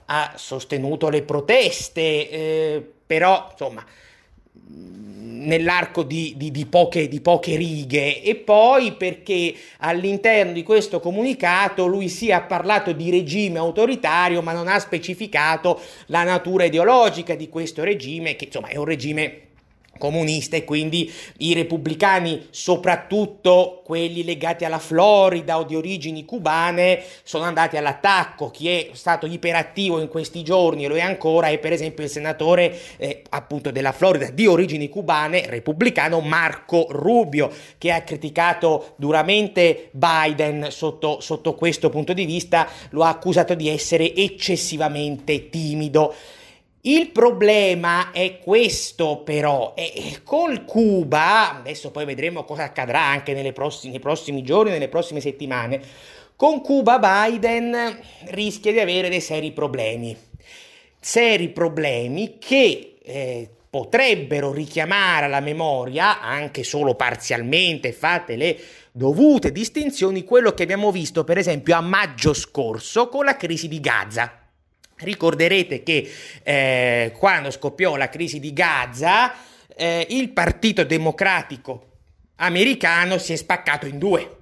ha 0.07 0.33
sostenuto 0.35 1.07
le 1.07 1.21
proteste, 1.21 2.29
eh, 2.29 2.91
però 3.05 3.47
insomma 3.51 3.85
nell'arco 5.47 6.03
di, 6.03 6.33
di, 6.35 6.51
di, 6.51 6.65
poche, 6.65 7.07
di, 7.07 7.21
poche, 7.21 7.55
righe. 7.55 8.21
E 8.21 8.35
poi 8.35 8.93
perché 8.93 9.53
all'interno 9.79 10.51
di 10.51 10.63
questo 10.63 10.99
comunicato 10.99 11.85
lui 11.85 12.09
si 12.09 12.29
è 12.29 12.43
parlato 12.43 12.91
di 12.91 13.09
regime 13.09 13.57
autoritario 13.57 14.41
ma 14.41 14.51
non 14.51 14.67
ha 14.67 14.79
specificato 14.79 15.79
la 16.07 16.23
natura 16.23 16.65
ideologica 16.65 17.35
di 17.35 17.49
questo 17.49 17.83
regime 17.83 18.35
che 18.35 18.45
insomma 18.45 18.67
è 18.67 18.75
un 18.75 18.85
regime 18.85 19.46
comunista 19.97 20.55
e 20.55 20.63
quindi 20.63 21.11
i 21.37 21.53
repubblicani, 21.53 22.47
soprattutto 22.49 23.81
quelli 23.83 24.23
legati 24.23 24.65
alla 24.65 24.79
Florida 24.79 25.57
o 25.57 25.63
di 25.63 25.75
origini 25.75 26.25
cubane, 26.25 27.03
sono 27.23 27.43
andati 27.43 27.77
all'attacco. 27.77 28.49
Chi 28.49 28.69
è 28.69 28.89
stato 28.93 29.25
iperattivo 29.25 29.99
in 29.99 30.07
questi 30.07 30.43
giorni 30.43 30.85
e 30.85 30.87
lo 30.87 30.95
è 30.95 31.01
ancora 31.01 31.47
è 31.47 31.57
per 31.57 31.71
esempio 31.71 32.03
il 32.03 32.09
senatore 32.09 32.77
eh, 32.97 33.23
appunto 33.29 33.71
della 33.71 33.91
Florida 33.91 34.29
di 34.29 34.47
origini 34.47 34.89
cubane, 34.89 35.45
repubblicano 35.47 36.19
Marco 36.19 36.87
Rubio, 36.89 37.49
che 37.77 37.91
ha 37.91 38.01
criticato 38.01 38.93
duramente 38.97 39.89
Biden 39.91 40.67
sotto, 40.69 41.19
sotto 41.19 41.53
questo 41.55 41.89
punto 41.89 42.13
di 42.13 42.25
vista, 42.25 42.67
lo 42.89 43.03
ha 43.03 43.09
accusato 43.09 43.53
di 43.53 43.69
essere 43.69 44.13
eccessivamente 44.13 45.49
timido. 45.49 46.13
Il 46.81 47.09
problema 47.09 48.11
è 48.11 48.37
questo 48.39 49.17
però, 49.23 49.73
e 49.75 50.19
col 50.23 50.63
Cuba, 50.63 51.57
adesso 51.57 51.91
poi 51.91 52.05
vedremo 52.05 52.45
cosa 52.45 52.63
accadrà 52.63 53.01
anche 53.01 53.33
prossimi, 53.51 53.91
nei 53.91 53.99
prossimi 53.99 54.43
giorni, 54.43 54.71
nelle 54.71 54.87
prossime 54.87 55.19
settimane, 55.19 55.81
con 56.35 56.61
Cuba 56.61 56.99
Biden 56.99 57.99
rischia 58.27 58.71
di 58.71 58.79
avere 58.79 59.09
dei 59.09 59.21
seri 59.21 59.51
problemi, 59.51 60.15
seri 60.99 61.49
problemi 61.49 62.37
che 62.37 62.99
eh, 63.03 63.49
potrebbero 63.69 64.53
richiamare 64.53 65.25
alla 65.25 65.39
memoria, 65.39 66.21
anche 66.21 66.63
solo 66.63 66.95
parzialmente, 66.95 67.91
fatte 67.91 68.35
le 68.35 68.57
dovute 68.91 69.51
distinzioni, 69.51 70.23
quello 70.23 70.53
che 70.53 70.63
abbiamo 70.63 70.91
visto 70.91 71.23
per 71.23 71.37
esempio 71.37 71.75
a 71.75 71.81
maggio 71.81 72.33
scorso 72.33 73.09
con 73.09 73.25
la 73.25 73.35
crisi 73.35 73.67
di 73.67 73.79
Gaza. 73.79 74.46
Ricorderete 74.97 75.83
che 75.83 76.09
eh, 76.43 77.13
quando 77.17 77.51
scoppiò 77.51 77.95
la 77.95 78.09
crisi 78.09 78.39
di 78.39 78.51
Gaza, 78.53 79.33
eh, 79.75 80.07
il 80.09 80.29
Partito 80.29 80.83
Democratico 80.83 81.85
americano 82.37 83.17
si 83.17 83.33
è 83.33 83.35
spaccato 83.35 83.85
in 83.85 83.99
due. 83.99 84.35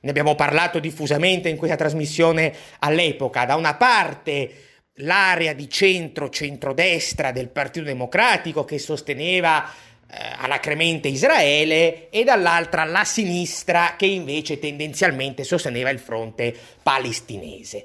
Ne 0.00 0.10
abbiamo 0.10 0.34
parlato 0.36 0.78
diffusamente 0.78 1.48
in 1.48 1.56
questa 1.56 1.76
trasmissione 1.76 2.54
all'epoca. 2.78 3.44
Da 3.44 3.56
una 3.56 3.74
parte 3.74 4.62
l'area 5.00 5.52
di 5.52 5.68
centro-centrodestra 5.68 7.32
del 7.32 7.48
Partito 7.48 7.84
Democratico 7.84 8.64
che 8.64 8.78
sosteneva 8.78 9.68
eh, 9.68 10.16
alacremente 10.36 11.08
Israele 11.08 12.08
e 12.10 12.22
dall'altra 12.22 12.84
la 12.84 13.04
sinistra 13.04 13.96
che 13.98 14.06
invece 14.06 14.58
tendenzialmente 14.58 15.42
sosteneva 15.42 15.90
il 15.90 15.98
fronte 15.98 16.54
palestinese. 16.82 17.84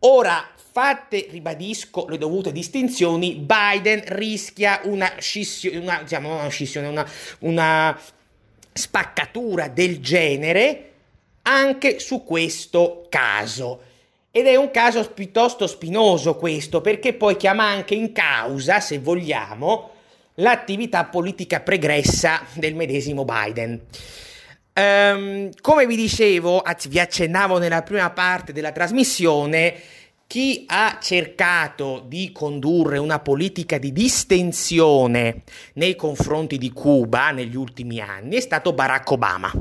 Ora, 0.00 0.50
fatte, 0.72 1.26
ribadisco, 1.30 2.06
le 2.08 2.16
dovute 2.16 2.50
distinzioni, 2.50 3.34
Biden 3.34 4.02
rischia 4.06 4.80
una 4.84 5.12
scissione, 5.18 5.76
una, 5.76 6.00
diciamo, 6.02 6.32
una, 6.32 6.48
scissione 6.48 6.88
una, 6.88 7.06
una 7.40 8.00
spaccatura 8.72 9.68
del 9.68 10.00
genere 10.00 10.90
anche 11.42 11.98
su 11.98 12.24
questo 12.24 13.06
caso. 13.08 13.82
Ed 14.30 14.46
è 14.46 14.56
un 14.56 14.70
caso 14.70 15.06
piuttosto 15.10 15.66
spinoso 15.66 16.36
questo, 16.36 16.80
perché 16.80 17.12
poi 17.12 17.36
chiama 17.36 17.64
anche 17.64 17.94
in 17.94 18.12
causa, 18.12 18.80
se 18.80 18.98
vogliamo, 18.98 19.90
l'attività 20.36 21.04
politica 21.04 21.60
pregressa 21.60 22.46
del 22.54 22.74
medesimo 22.74 23.26
Biden. 23.26 23.78
Um, 24.74 25.50
come 25.60 25.86
vi 25.86 25.96
dicevo, 25.96 26.62
vi 26.88 26.98
accennavo 26.98 27.58
nella 27.58 27.82
prima 27.82 28.08
parte 28.08 28.54
della 28.54 28.72
trasmissione, 28.72 29.74
chi 30.32 30.64
ha 30.66 30.98
cercato 30.98 32.02
di 32.06 32.32
condurre 32.32 32.96
una 32.96 33.18
politica 33.18 33.76
di 33.76 33.92
distensione 33.92 35.42
nei 35.74 35.94
confronti 35.94 36.56
di 36.56 36.70
Cuba 36.72 37.32
negli 37.32 37.54
ultimi 37.54 38.00
anni 38.00 38.36
è 38.36 38.40
stato 38.40 38.72
Barack 38.72 39.10
Obama. 39.10 39.52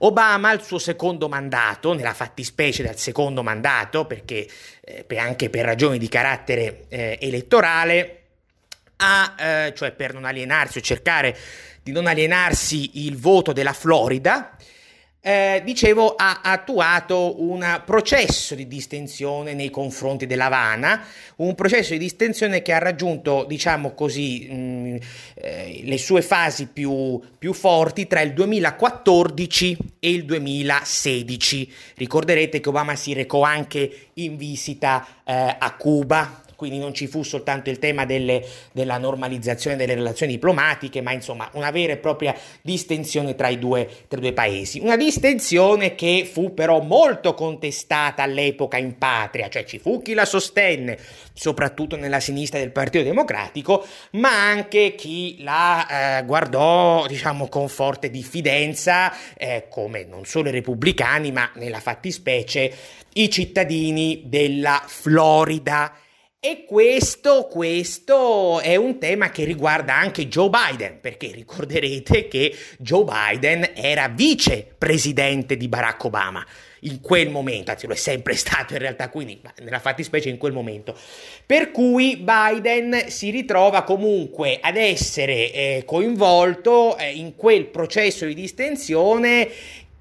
Obama 0.00 0.50
al 0.50 0.62
suo 0.62 0.76
secondo 0.76 1.30
mandato, 1.30 1.94
nella 1.94 2.12
fattispecie 2.12 2.82
del 2.82 2.98
secondo 2.98 3.42
mandato, 3.42 4.04
perché 4.04 4.46
eh, 4.82 5.06
anche 5.16 5.48
per 5.48 5.64
ragioni 5.64 5.96
di 5.96 6.10
carattere 6.10 6.84
eh, 6.90 7.16
elettorale, 7.18 8.18
ha, 8.96 9.34
eh, 9.38 9.72
cioè 9.74 9.92
per 9.92 10.12
non 10.12 10.26
alienarsi 10.26 10.76
o 10.76 10.82
cercare 10.82 11.34
di 11.82 11.90
non 11.90 12.06
alienarsi 12.06 13.06
il 13.06 13.16
voto 13.16 13.54
della 13.54 13.72
Florida, 13.72 14.58
eh, 15.24 15.62
dicevo, 15.64 16.16
ha 16.16 16.40
attuato 16.42 17.40
un 17.40 17.82
processo 17.86 18.56
di 18.56 18.66
distensione 18.66 19.54
nei 19.54 19.70
confronti 19.70 20.26
dell'Havana, 20.26 21.04
un 21.36 21.54
processo 21.54 21.92
di 21.92 21.98
distensione 21.98 22.60
che 22.60 22.72
ha 22.72 22.78
raggiunto, 22.78 23.44
diciamo 23.46 23.92
così, 23.92 24.48
mh, 24.50 24.54
mm, 24.54 24.96
eh, 25.34 25.80
le 25.84 25.98
sue 25.98 26.22
fasi 26.22 26.66
più, 26.66 27.20
più, 27.38 27.52
forti 27.52 28.08
tra 28.08 28.20
il 28.20 28.32
2014 28.32 29.76
e 30.00 30.10
il 30.10 30.24
2016. 30.24 31.72
Ricorderete 31.94 32.58
che 32.58 32.68
Obama 32.68 32.96
si 32.96 33.12
recò 33.12 33.42
anche 33.42 34.08
in 34.14 34.36
visita 34.36 35.06
eh, 35.24 35.56
a 35.56 35.74
Cuba 35.76 36.42
quindi 36.62 36.78
non 36.78 36.94
ci 36.94 37.08
fu 37.08 37.24
soltanto 37.24 37.70
il 37.70 37.80
tema 37.80 38.04
delle, 38.04 38.46
della 38.70 38.96
normalizzazione 38.96 39.74
delle 39.74 39.96
relazioni 39.96 40.30
diplomatiche, 40.30 41.00
ma 41.00 41.10
insomma 41.10 41.50
una 41.54 41.72
vera 41.72 41.94
e 41.94 41.96
propria 41.96 42.36
distensione 42.60 43.34
tra 43.34 43.48
i, 43.48 43.58
due, 43.58 43.88
tra 44.06 44.18
i 44.18 44.20
due 44.20 44.32
paesi. 44.32 44.78
Una 44.78 44.96
distensione 44.96 45.96
che 45.96 46.24
fu 46.30 46.54
però 46.54 46.80
molto 46.80 47.34
contestata 47.34 48.22
all'epoca 48.22 48.76
in 48.76 48.96
patria, 48.96 49.48
cioè 49.48 49.64
ci 49.64 49.80
fu 49.80 50.02
chi 50.02 50.14
la 50.14 50.24
sostenne, 50.24 50.96
soprattutto 51.32 51.96
nella 51.96 52.20
sinistra 52.20 52.60
del 52.60 52.70
Partito 52.70 53.02
Democratico, 53.02 53.84
ma 54.12 54.30
anche 54.30 54.94
chi 54.94 55.42
la 55.42 56.20
eh, 56.20 56.24
guardò, 56.24 57.08
diciamo, 57.08 57.48
con 57.48 57.68
forte 57.68 58.08
diffidenza, 58.08 59.12
eh, 59.36 59.66
come 59.68 60.04
non 60.04 60.26
solo 60.26 60.48
i 60.48 60.52
repubblicani, 60.52 61.32
ma 61.32 61.50
nella 61.56 61.80
fattispecie 61.80 62.72
i 63.14 63.28
cittadini 63.28 64.22
della 64.26 64.80
Florida 64.86 65.92
E 66.44 66.64
questo, 66.64 67.46
questo, 67.46 68.58
è 68.58 68.74
un 68.74 68.98
tema 68.98 69.30
che 69.30 69.44
riguarda 69.44 69.94
anche 69.94 70.26
Joe 70.26 70.50
Biden, 70.50 70.98
perché 71.00 71.30
ricorderete 71.30 72.26
che 72.26 72.52
Joe 72.78 73.04
Biden 73.04 73.70
era 73.74 74.08
vicepresidente 74.08 75.56
di 75.56 75.68
Barack 75.68 76.02
Obama 76.02 76.44
in 76.80 77.00
quel 77.00 77.30
momento, 77.30 77.70
anzi 77.70 77.86
lo 77.86 77.92
è 77.92 77.96
sempre 77.96 78.34
stato 78.36 78.72
in 78.72 78.80
realtà, 78.80 79.08
quindi 79.08 79.40
nella 79.60 79.78
fattispecie 79.78 80.30
in 80.30 80.38
quel 80.38 80.52
momento. 80.52 80.98
Per 81.46 81.70
cui 81.70 82.16
Biden 82.16 83.04
si 83.06 83.30
ritrova 83.30 83.84
comunque 83.84 84.58
ad 84.60 84.76
essere 84.76 85.52
eh, 85.52 85.82
coinvolto 85.86 86.96
eh, 86.96 87.12
in 87.12 87.36
quel 87.36 87.66
processo 87.66 88.26
di 88.26 88.34
distensione 88.34 89.48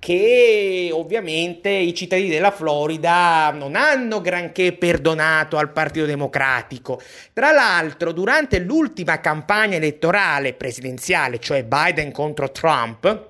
che 0.02 0.90
ovviamente 0.92 1.70
i 1.70 1.94
cittadini 1.94 2.30
della 2.30 2.50
Florida 2.50 3.52
non 3.52 3.76
hanno 3.76 4.20
granché 4.20 4.74
perdonato 4.74 5.58
al 5.58 5.72
Partito 5.72 6.08
Democratico. 6.08 7.00
Tra 7.34 7.52
l'altro, 7.52 8.12
durante 8.12 8.58
l'ultima 8.58 9.20
campagna 9.20 9.76
elettorale 9.76 10.54
presidenziale, 10.54 11.38
cioè 11.38 11.64
Biden 11.64 12.12
contro 12.12 12.50
Trump, 12.50 13.28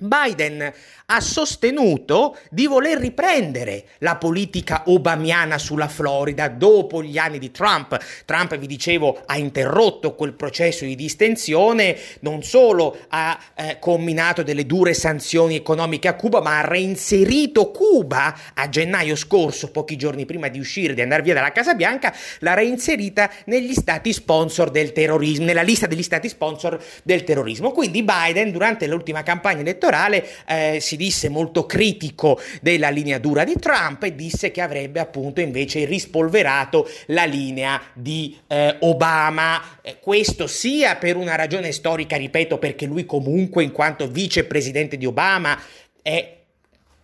Biden 0.00 0.72
ha 1.10 1.20
sostenuto 1.20 2.36
di 2.50 2.66
voler 2.66 2.98
riprendere 2.98 3.84
la 3.98 4.16
politica 4.16 4.82
obamiana 4.86 5.56
sulla 5.56 5.88
Florida 5.88 6.48
dopo 6.48 7.02
gli 7.02 7.16
anni 7.16 7.38
di 7.38 7.50
Trump. 7.50 7.98
Trump, 8.26 8.58
vi 8.58 8.66
dicevo, 8.66 9.22
ha 9.24 9.38
interrotto 9.38 10.14
quel 10.14 10.34
processo 10.34 10.84
di 10.84 10.94
distensione, 10.94 11.96
non 12.20 12.42
solo 12.42 12.94
ha 13.08 13.38
eh, 13.54 13.78
combinato 13.80 14.42
delle 14.42 14.66
dure 14.66 14.92
sanzioni 14.92 15.56
economiche 15.56 16.08
a 16.08 16.14
Cuba, 16.14 16.42
ma 16.42 16.58
ha 16.58 16.66
reinserito 16.66 17.70
Cuba 17.70 18.38
a 18.52 18.68
gennaio 18.68 19.16
scorso, 19.16 19.70
pochi 19.70 19.96
giorni 19.96 20.26
prima 20.26 20.48
di 20.48 20.58
uscire, 20.58 20.92
di 20.92 21.00
andare 21.00 21.22
via 21.22 21.32
dalla 21.32 21.52
Casa 21.52 21.72
Bianca, 21.74 22.14
l'ha 22.40 22.52
reinserita 22.52 23.30
negli 23.46 23.72
stati 23.72 24.12
sponsor 24.12 24.70
del 24.70 24.92
terrorismo, 24.92 25.46
nella 25.46 25.62
lista 25.62 25.86
degli 25.86 26.02
stati 26.02 26.28
sponsor 26.28 26.78
del 27.02 27.24
terrorismo. 27.24 27.70
Quindi 27.70 28.02
Biden, 28.02 28.52
durante 28.52 28.86
l'ultima 28.86 29.22
campagna 29.22 29.60
elettorale, 29.60 30.26
eh, 30.46 30.78
si 30.80 30.96
disse 30.98 31.30
molto 31.30 31.64
critico 31.64 32.38
della 32.60 32.90
linea 32.90 33.18
dura 33.18 33.44
di 33.44 33.54
Trump 33.58 34.02
e 34.02 34.14
disse 34.14 34.50
che 34.50 34.60
avrebbe 34.60 35.00
appunto 35.00 35.40
invece 35.40 35.86
rispolverato 35.86 36.86
la 37.06 37.24
linea 37.24 37.80
di 37.94 38.36
eh, 38.48 38.76
Obama. 38.80 39.78
Eh, 39.80 39.98
questo 40.00 40.46
sia 40.46 40.96
per 40.96 41.16
una 41.16 41.36
ragione 41.36 41.72
storica, 41.72 42.16
ripeto, 42.16 42.58
perché 42.58 42.84
lui 42.84 43.06
comunque 43.06 43.64
in 43.64 43.72
quanto 43.72 44.06
vicepresidente 44.08 44.98
di 44.98 45.06
Obama 45.06 45.58
è 46.02 46.36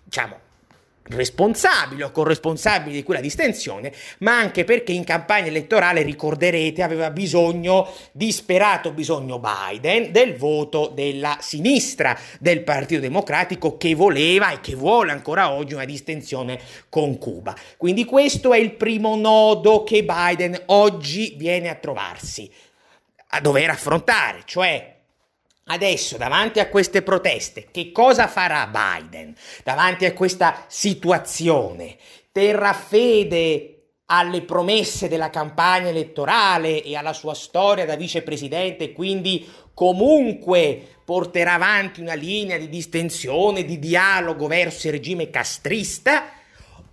diciamo 0.04 0.43
responsabile 1.06 2.04
o 2.04 2.10
corresponsabile 2.10 2.94
di 2.94 3.02
quella 3.02 3.20
distensione, 3.20 3.92
ma 4.18 4.38
anche 4.38 4.64
perché 4.64 4.92
in 4.92 5.04
campagna 5.04 5.48
elettorale, 5.48 6.02
ricorderete, 6.02 6.82
aveva 6.82 7.10
bisogno, 7.10 7.88
disperato 8.12 8.92
bisogno 8.92 9.38
Biden, 9.38 10.12
del 10.12 10.36
voto 10.36 10.90
della 10.94 11.38
sinistra 11.40 12.18
del 12.40 12.62
Partito 12.62 13.00
Democratico 13.00 13.76
che 13.76 13.94
voleva 13.94 14.52
e 14.52 14.60
che 14.60 14.74
vuole 14.74 15.12
ancora 15.12 15.52
oggi 15.52 15.74
una 15.74 15.84
distensione 15.84 16.58
con 16.88 17.18
Cuba. 17.18 17.54
Quindi 17.76 18.04
questo 18.04 18.52
è 18.54 18.58
il 18.58 18.72
primo 18.72 19.16
nodo 19.16 19.84
che 19.84 20.04
Biden 20.04 20.62
oggi 20.66 21.34
viene 21.36 21.68
a 21.68 21.74
trovarsi, 21.74 22.50
a 23.28 23.40
dover 23.40 23.70
affrontare, 23.70 24.42
cioè 24.46 24.93
Adesso, 25.66 26.18
davanti 26.18 26.60
a 26.60 26.68
queste 26.68 27.00
proteste, 27.00 27.68
che 27.70 27.90
cosa 27.90 28.28
farà 28.28 28.66
Biden? 28.66 29.34
Davanti 29.62 30.04
a 30.04 30.12
questa 30.12 30.64
situazione? 30.68 31.96
Terrà 32.30 32.74
fede 32.74 33.70
alle 34.06 34.42
promesse 34.42 35.08
della 35.08 35.30
campagna 35.30 35.88
elettorale 35.88 36.82
e 36.82 36.94
alla 36.96 37.14
sua 37.14 37.32
storia 37.32 37.86
da 37.86 37.96
vicepresidente, 37.96 38.92
quindi 38.92 39.50
comunque 39.72 40.98
porterà 41.02 41.54
avanti 41.54 42.02
una 42.02 42.14
linea 42.14 42.58
di 42.58 42.68
distensione, 42.68 43.64
di 43.64 43.78
dialogo 43.78 44.46
verso 44.46 44.88
il 44.88 44.92
regime 44.92 45.30
castrista? 45.30 46.24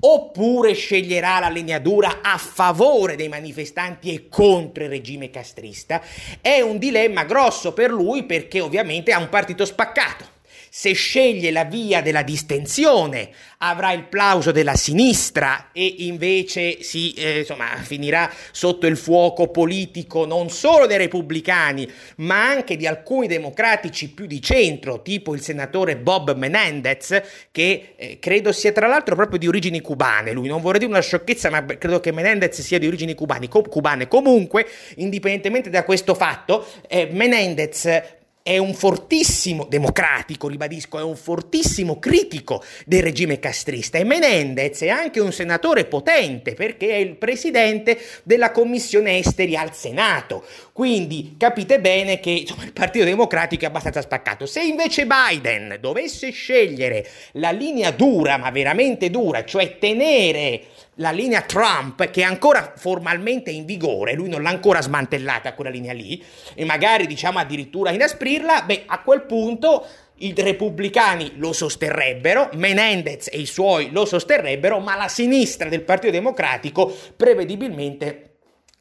Oppure 0.01 0.73
sceglierà 0.73 1.39
la 1.39 1.49
linea 1.49 1.79
dura 1.79 2.19
a 2.21 2.37
favore 2.37 3.15
dei 3.15 3.27
manifestanti 3.27 4.13
e 4.13 4.27
contro 4.29 4.83
il 4.83 4.89
regime 4.89 5.29
castrista, 5.29 6.01
è 6.41 6.61
un 6.61 6.77
dilemma 6.77 7.23
grosso 7.23 7.73
per 7.73 7.91
lui 7.91 8.23
perché 8.23 8.61
ovviamente 8.61 9.11
ha 9.11 9.19
un 9.19 9.29
partito 9.29 9.65
spaccato. 9.65 10.39
Se 10.73 10.93
sceglie 10.93 11.51
la 11.51 11.65
via 11.65 12.01
della 12.01 12.21
distensione, 12.21 13.31
avrà 13.57 13.91
il 13.91 14.05
plauso 14.05 14.51
della 14.51 14.75
sinistra 14.75 15.71
e 15.73 15.95
invece 15.97 16.81
si 16.81 17.11
eh, 17.11 17.39
insomma, 17.39 17.75
finirà 17.81 18.31
sotto 18.53 18.87
il 18.87 18.95
fuoco 18.95 19.49
politico 19.49 20.25
non 20.25 20.49
solo 20.49 20.87
dei 20.87 20.95
repubblicani, 20.95 21.91
ma 22.19 22.47
anche 22.47 22.77
di 22.77 22.87
alcuni 22.87 23.27
democratici 23.27 24.11
più 24.11 24.25
di 24.27 24.41
centro, 24.41 25.01
tipo 25.01 25.35
il 25.35 25.41
senatore 25.41 25.97
Bob 25.97 26.33
Menendez, 26.37 27.21
che 27.51 27.95
eh, 27.97 28.19
credo 28.19 28.53
sia 28.53 28.71
tra 28.71 28.87
l'altro 28.87 29.15
proprio 29.15 29.39
di 29.39 29.49
origini 29.49 29.81
cubane. 29.81 30.31
Lui 30.31 30.47
non 30.47 30.61
vorrei 30.61 30.79
dire 30.79 30.91
una 30.91 31.01
sciocchezza, 31.01 31.49
ma 31.49 31.65
credo 31.65 31.99
che 31.99 32.13
Menendez 32.13 32.61
sia 32.61 32.79
di 32.79 32.87
origini 32.87 33.13
cubane. 33.13 34.07
Comunque, 34.07 34.65
indipendentemente 34.95 35.69
da 35.69 35.83
questo 35.83 36.15
fatto, 36.15 36.65
eh, 36.87 37.09
Menendez 37.11 38.19
è 38.43 38.57
un 38.57 38.73
fortissimo 38.73 39.65
democratico, 39.69 40.47
ribadisco, 40.47 40.97
è 40.97 41.03
un 41.03 41.15
fortissimo 41.15 41.99
critico 41.99 42.63
del 42.85 43.03
regime 43.03 43.39
castrista 43.39 43.97
e 43.97 44.03
Menendez 44.03 44.81
è 44.81 44.89
anche 44.89 45.19
un 45.19 45.31
senatore 45.31 45.85
potente 45.85 46.53
perché 46.53 46.89
è 46.89 46.95
il 46.95 47.15
presidente 47.15 47.99
della 48.23 48.51
commissione 48.51 49.19
esteri 49.19 49.55
al 49.55 49.75
Senato. 49.75 50.43
Quindi 50.73 51.35
capite 51.37 51.79
bene 51.79 52.19
che 52.19 52.31
insomma, 52.31 52.63
il 52.63 52.73
Partito 52.73 53.05
Democratico 53.05 53.65
è 53.65 53.67
abbastanza 53.67 54.01
spaccato. 54.01 54.45
Se 54.45 54.61
invece 54.61 55.05
Biden 55.05 55.77
dovesse 55.79 56.31
scegliere 56.31 57.07
la 57.33 57.51
linea 57.51 57.91
dura, 57.91 58.37
ma 58.37 58.49
veramente 58.49 59.09
dura, 59.11 59.45
cioè 59.45 59.77
tenere 59.77 60.63
la 61.01 61.11
linea 61.11 61.41
Trump 61.41 62.09
che 62.09 62.21
è 62.21 62.23
ancora 62.23 62.73
formalmente 62.77 63.49
in 63.49 63.65
vigore, 63.65 64.13
lui 64.13 64.29
non 64.29 64.43
l'ha 64.43 64.49
ancora 64.49 64.81
smantellata 64.81 65.53
quella 65.53 65.71
linea 65.71 65.93
lì, 65.93 66.23
e 66.53 66.63
magari 66.63 67.07
diciamo 67.07 67.39
addirittura 67.39 67.91
inasprirla, 67.91 68.61
beh 68.61 68.83
a 68.85 69.01
quel 69.01 69.23
punto 69.23 69.85
i 70.19 70.33
repubblicani 70.37 71.33
lo 71.37 71.51
sosterrebbero, 71.51 72.51
Menendez 72.53 73.27
e 73.31 73.39
i 73.39 73.47
suoi 73.47 73.89
lo 73.91 74.05
sosterrebbero, 74.05 74.79
ma 74.79 74.95
la 74.95 75.07
sinistra 75.07 75.67
del 75.67 75.81
Partito 75.81 76.13
Democratico 76.13 76.95
prevedibilmente 77.17 78.27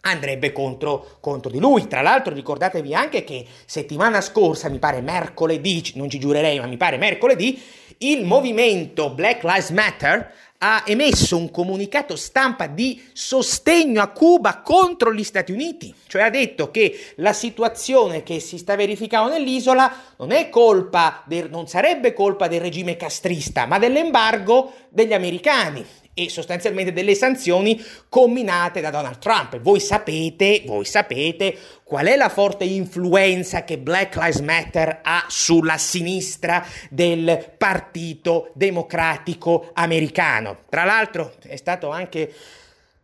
andrebbe 0.03 0.53
contro, 0.53 1.19
contro, 1.21 1.51
di 1.51 1.59
lui. 1.59 1.87
Tra 1.87 2.03
l'altro 2.03 2.35
ricordatevi 2.35 2.95
anche 2.95 3.25
che 3.25 3.47
settimana 3.65 4.21
scorsa, 4.21 4.69
mi 4.69 4.79
pare 4.79 5.01
mercoledì, 5.01 5.93
non 5.95 6.11
ci 6.11 6.19
giurerei, 6.19 6.59
ma 6.59 6.67
mi 6.67 6.77
pare 6.77 6.99
mercoledì, 6.99 7.61
il 7.99 8.25
movimento 8.25 9.11
Black 9.11 9.43
Lives 9.43 9.71
Matter 9.71 10.33
ha 10.63 10.83
emesso 10.87 11.39
un 11.39 11.51
comunicato 11.51 12.17
stampa 12.17 12.67
di 12.67 13.03
sostegno 13.13 14.03
a 14.03 14.09
Cuba 14.09 14.61
contro 14.61 15.13
gli 15.15 15.25
Stati 15.25 15.53
Uniti, 15.53 15.95
cioè 16.07 16.23
ha 16.23 16.31
detto 16.31 16.71
che 16.71 17.13
la 17.17 17.33
situazione 17.33 18.23
che 18.23 18.41
si 18.41 18.59
sta 18.59 18.77
verificando 18.77 19.31
nell'isola 19.31 19.91
non 20.19 20.31
colpa 20.51 21.23
del, 21.27 21.49
non 21.49 21.67
sarebbe 21.67 22.13
colpa 22.13 22.47
del 22.47 22.61
regime 22.61 22.97
castrista, 22.97 23.65
ma 23.65 23.79
dell'embargo 23.79 24.73
degli 24.91 25.15
americani 25.15 25.85
e 26.25 26.29
sostanzialmente 26.29 26.93
delle 26.93 27.15
sanzioni 27.15 27.83
combinate 28.09 28.81
da 28.81 28.91
Donald 28.91 29.19
Trump. 29.19 29.59
Voi 29.61 29.81
sapete, 29.81 30.63
voi 30.67 30.85
sapete 30.85 31.57
qual 31.83 32.07
è 32.07 32.17
la 32.17 32.29
forte 32.29 32.65
influenza 32.65 33.65
che 33.65 33.79
Black 33.79 34.17
Lives 34.17 34.41
Matter 34.41 35.01
ha 35.03 35.25
sulla 35.29 35.79
sinistra 35.79 36.65
del 36.91 37.53
Partito 37.57 38.51
Democratico 38.55 39.71
americano. 39.75 40.59
Tra 40.69 40.85
l'altro 40.85 41.35
è 41.47 41.57
stato 41.57 41.91
anche 41.91 42.33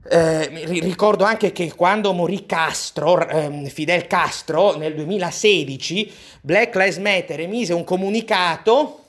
eh, 0.08 0.46
ricordo 0.80 1.24
anche 1.24 1.50
che 1.50 1.74
quando 1.74 2.12
morì 2.12 2.46
Castro, 2.46 3.26
eh, 3.28 3.68
Fidel 3.70 4.06
Castro, 4.06 4.76
nel 4.76 4.94
2016, 4.94 6.12
Black 6.42 6.74
Lives 6.76 6.98
Matter 6.98 7.40
emise 7.40 7.72
un 7.72 7.82
comunicato 7.82 9.00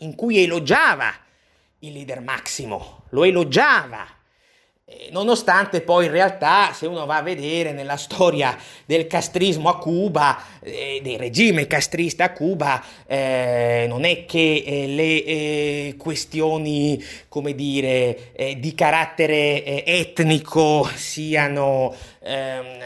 in 0.00 0.14
cui 0.14 0.42
elogiava 0.42 1.12
il 1.80 1.92
leader 1.92 2.20
Massimo, 2.20 2.97
lo 3.10 3.24
elogiava, 3.24 4.06
eh, 4.90 5.08
nonostante 5.10 5.82
poi 5.82 6.06
in 6.06 6.12
realtà 6.12 6.72
se 6.72 6.86
uno 6.86 7.04
va 7.04 7.16
a 7.16 7.22
vedere 7.22 7.72
nella 7.72 7.98
storia 7.98 8.56
del 8.86 9.06
castrismo 9.06 9.68
a 9.68 9.76
Cuba, 9.76 10.42
eh, 10.60 11.00
del 11.02 11.18
regime 11.18 11.66
castrista 11.66 12.24
a 12.24 12.32
Cuba, 12.32 12.82
eh, 13.06 13.84
non 13.86 14.04
è 14.04 14.24
che 14.24 14.64
eh, 14.64 14.86
le 14.86 15.24
eh, 15.24 15.94
questioni, 15.98 17.04
come 17.28 17.54
dire, 17.54 18.32
eh, 18.32 18.58
di 18.58 18.74
carattere 18.74 19.84
etnico 19.84 20.88
siano 20.94 21.94
ehm, 22.28 22.78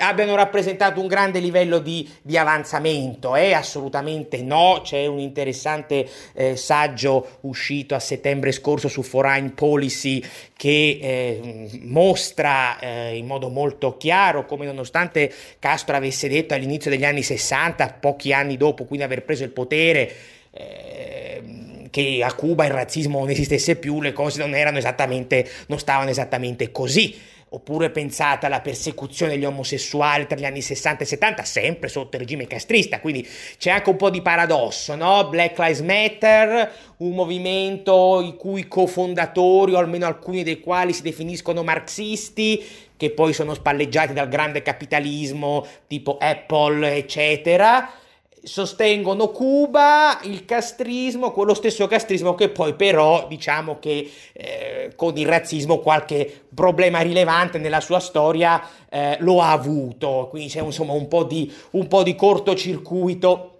abbiano 0.00 0.34
rappresentato 0.34 1.00
un 1.00 1.06
grande 1.06 1.38
livello 1.38 1.78
di, 1.78 2.08
di 2.22 2.36
avanzamento, 2.36 3.36
eh? 3.36 3.52
assolutamente 3.52 4.42
no, 4.42 4.80
c'è 4.82 5.06
un 5.06 5.18
interessante 5.18 6.08
eh, 6.32 6.56
saggio 6.56 7.38
uscito 7.42 7.94
a 7.94 8.00
settembre 8.00 8.52
scorso 8.52 8.88
su 8.88 9.02
Foreign 9.02 9.48
Policy 9.48 10.22
che 10.56 10.98
eh, 11.00 11.80
mostra 11.82 12.78
in 13.12 13.26
modo 13.26 13.48
molto 13.48 13.96
chiaro 13.96 14.44
come 14.44 14.66
nonostante 14.66 15.32
Castro 15.60 15.94
avesse 15.94 16.28
detto 16.28 16.54
all'inizio 16.54 16.90
degli 16.90 17.04
anni 17.04 17.22
60, 17.22 17.98
pochi 18.00 18.32
anni 18.32 18.56
dopo 18.56 18.84
quindi 18.84 19.04
aver 19.04 19.22
preso 19.22 19.44
il 19.44 19.50
potere, 19.50 20.12
eh, 20.50 21.88
che 21.90 22.20
a 22.22 22.32
Cuba 22.32 22.64
il 22.64 22.72
razzismo 22.72 23.18
non 23.18 23.30
esistesse 23.30 23.76
più, 23.76 24.00
le 24.00 24.12
cose 24.12 24.38
non 24.38 24.54
erano 24.54 24.78
esattamente, 24.78 25.48
non 25.66 25.78
stavano 25.78 26.10
esattamente 26.10 26.70
così. 26.70 27.16
Oppure 27.50 27.88
pensate 27.88 28.44
alla 28.44 28.60
persecuzione 28.60 29.32
degli 29.32 29.44
omosessuali 29.44 30.26
tra 30.26 30.36
gli 30.36 30.44
anni 30.44 30.60
60 30.60 31.02
e 31.02 31.06
70, 31.06 31.42
sempre 31.44 31.88
sotto 31.88 32.16
il 32.16 32.22
regime 32.22 32.46
castrista, 32.46 33.00
quindi 33.00 33.26
c'è 33.56 33.70
anche 33.70 33.88
un 33.88 33.96
po' 33.96 34.10
di 34.10 34.20
paradosso, 34.20 34.94
no? 34.94 35.28
Black 35.28 35.58
Lives 35.58 35.80
Matter, 35.80 36.72
un 36.98 37.14
movimento 37.14 38.20
i 38.20 38.36
cui 38.36 38.68
cofondatori, 38.68 39.72
o 39.72 39.78
almeno 39.78 40.06
alcuni 40.06 40.42
dei 40.42 40.60
quali 40.60 40.92
si 40.92 41.00
definiscono 41.00 41.62
marxisti, 41.62 42.62
che 42.96 43.10
poi 43.10 43.32
sono 43.32 43.54
spalleggiati 43.54 44.12
dal 44.12 44.28
grande 44.28 44.60
capitalismo 44.60 45.66
tipo 45.86 46.18
Apple, 46.20 46.96
eccetera 46.96 47.90
sostengono 48.48 49.28
Cuba, 49.28 50.18
il 50.22 50.46
castrismo, 50.46 51.32
quello 51.32 51.52
stesso 51.52 51.86
castrismo 51.86 52.34
che 52.34 52.48
poi 52.48 52.72
però 52.74 53.26
diciamo 53.28 53.78
che 53.78 54.10
eh, 54.32 54.92
con 54.96 55.16
il 55.16 55.26
razzismo 55.26 55.78
qualche 55.78 56.46
problema 56.54 57.00
rilevante 57.00 57.58
nella 57.58 57.80
sua 57.80 58.00
storia 58.00 58.60
eh, 58.88 59.18
lo 59.20 59.42
ha 59.42 59.52
avuto, 59.52 60.28
quindi 60.30 60.48
c'è 60.48 60.62
insomma 60.62 60.94
un 60.94 61.08
po' 61.08 61.24
di, 61.24 61.52
un 61.72 61.86
po' 61.86 62.02
di 62.02 62.14
cortocircuito 62.14 63.57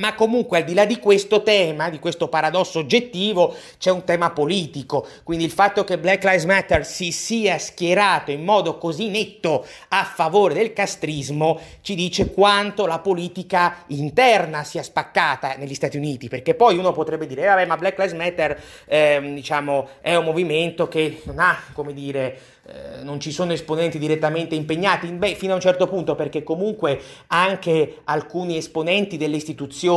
ma 0.00 0.14
comunque 0.14 0.58
al 0.58 0.64
di 0.64 0.74
là 0.74 0.84
di 0.84 0.98
questo 0.98 1.42
tema, 1.42 1.88
di 1.88 1.98
questo 1.98 2.28
paradosso 2.28 2.80
oggettivo, 2.80 3.54
c'è 3.78 3.90
un 3.90 4.04
tema 4.04 4.30
politico. 4.30 5.06
Quindi 5.22 5.44
il 5.44 5.50
fatto 5.50 5.84
che 5.84 5.98
Black 5.98 6.24
Lives 6.24 6.44
Matter 6.44 6.84
si 6.84 7.12
sia 7.12 7.58
schierato 7.58 8.30
in 8.30 8.42
modo 8.42 8.78
così 8.78 9.08
netto 9.08 9.64
a 9.88 10.04
favore 10.04 10.54
del 10.54 10.72
castrismo 10.72 11.60
ci 11.82 11.94
dice 11.94 12.30
quanto 12.30 12.86
la 12.86 12.98
politica 12.98 13.84
interna 13.88 14.64
sia 14.64 14.82
spaccata 14.82 15.54
negli 15.56 15.74
Stati 15.74 15.96
Uniti. 15.96 16.28
Perché 16.28 16.54
poi 16.54 16.76
uno 16.76 16.92
potrebbe 16.92 17.26
dire, 17.26 17.42
eh, 17.42 17.46
vabbè, 17.46 17.66
ma 17.66 17.76
Black 17.76 17.98
Lives 17.98 18.14
Matter 18.14 18.60
eh, 18.86 19.20
diciamo, 19.34 19.88
è 20.00 20.14
un 20.14 20.24
movimento 20.24 20.88
che 20.88 21.20
non 21.24 21.38
ha, 21.38 21.56
come 21.72 21.92
dire, 21.92 22.38
eh, 22.70 23.02
non 23.02 23.18
ci 23.18 23.32
sono 23.32 23.52
esponenti 23.52 23.98
direttamente 23.98 24.54
impegnati, 24.54 25.08
beh, 25.08 25.34
fino 25.34 25.52
a 25.52 25.54
un 25.56 25.60
certo 25.60 25.88
punto, 25.88 26.14
perché 26.14 26.42
comunque 26.42 27.00
anche 27.28 27.98
alcuni 28.04 28.56
esponenti 28.56 29.16
delle 29.16 29.36
istituzioni, 29.36 29.88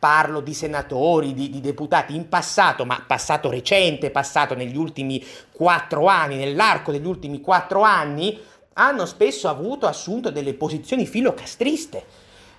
parlo 0.00 0.40
di 0.40 0.54
senatori, 0.54 1.34
di, 1.34 1.50
di, 1.50 1.60
deputati 1.60 2.16
in 2.16 2.28
passato, 2.28 2.86
ma 2.86 3.04
passato 3.06 3.50
recente, 3.50 4.10
passato 4.10 4.54
negli 4.54 4.76
ultimi 4.76 5.22
quattro 5.52 6.06
anni, 6.06 6.36
nell'arco 6.36 6.90
degli 6.90 7.06
ultimi 7.06 7.42
quattro 7.42 7.82
anni, 7.82 8.40
hanno 8.72 9.04
spesso 9.04 9.48
avuto 9.48 9.86
assunto 9.86 10.30
delle 10.30 10.54
posizioni 10.54 11.06
filocastriste. 11.06 12.04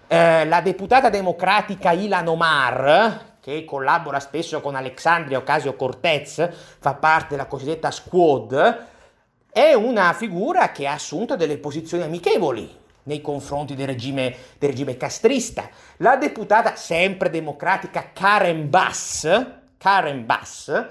Eh, 0.07 0.45
la 0.45 0.61
deputata 0.61 1.09
democratica 1.09 1.91
Ilan 1.91 2.27
Omar, 2.27 3.37
che 3.41 3.65
collabora 3.65 4.19
spesso 4.19 4.61
con 4.61 4.75
Alexandria 4.75 5.39
Ocasio-Cortez, 5.39 6.49
fa 6.79 6.93
parte 6.93 7.29
della 7.29 7.47
cosiddetta 7.47 7.89
squad, 7.89 8.85
è 9.51 9.73
una 9.73 10.13
figura 10.13 10.71
che 10.71 10.85
ha 10.85 10.93
assunto 10.93 11.35
delle 11.35 11.57
posizioni 11.57 12.03
amichevoli 12.03 12.79
nei 13.03 13.21
confronti 13.21 13.75
del 13.75 13.87
regime, 13.87 14.35
del 14.57 14.69
regime 14.69 14.97
castrista. 14.97 15.69
La 15.97 16.15
deputata 16.15 16.75
sempre 16.75 17.29
democratica 17.29 18.11
Karen 18.13 18.69
Bass, 18.69 19.45
Karen 19.77 20.25
Bass, 20.25 20.85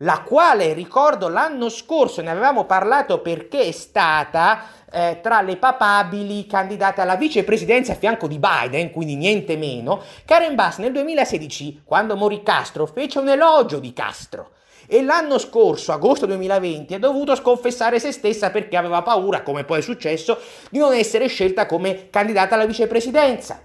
la 0.00 0.20
quale 0.20 0.74
ricordo 0.74 1.28
l'anno 1.28 1.68
scorso 1.68 2.20
ne 2.20 2.30
avevamo 2.30 2.64
parlato 2.64 3.20
perché 3.20 3.60
è 3.62 3.72
stata 3.72 4.64
eh, 4.92 5.20
tra 5.22 5.40
le 5.40 5.56
papabili 5.56 6.46
candidate 6.46 7.00
alla 7.00 7.16
vicepresidenza 7.16 7.92
a 7.92 7.96
fianco 7.96 8.26
di 8.26 8.38
Biden, 8.38 8.90
quindi 8.90 9.16
niente 9.16 9.56
meno. 9.56 10.02
Karen 10.24 10.54
Bass 10.54 10.78
nel 10.78 10.92
2016, 10.92 11.82
quando 11.84 12.16
morì 12.16 12.42
Castro, 12.42 12.86
fece 12.86 13.18
un 13.18 13.28
elogio 13.28 13.78
di 13.78 13.92
Castro 13.92 14.50
e 14.86 15.02
l'anno 15.02 15.38
scorso, 15.38 15.92
agosto 15.92 16.26
2020, 16.26 16.94
ha 16.94 16.98
dovuto 16.98 17.34
sconfessare 17.34 17.98
se 17.98 18.12
stessa 18.12 18.50
perché 18.50 18.76
aveva 18.76 19.02
paura, 19.02 19.42
come 19.42 19.64
poi 19.64 19.78
è 19.78 19.82
successo, 19.82 20.38
di 20.70 20.78
non 20.78 20.92
essere 20.92 21.26
scelta 21.26 21.66
come 21.66 22.08
candidata 22.10 22.54
alla 22.54 22.66
vicepresidenza. 22.66 23.60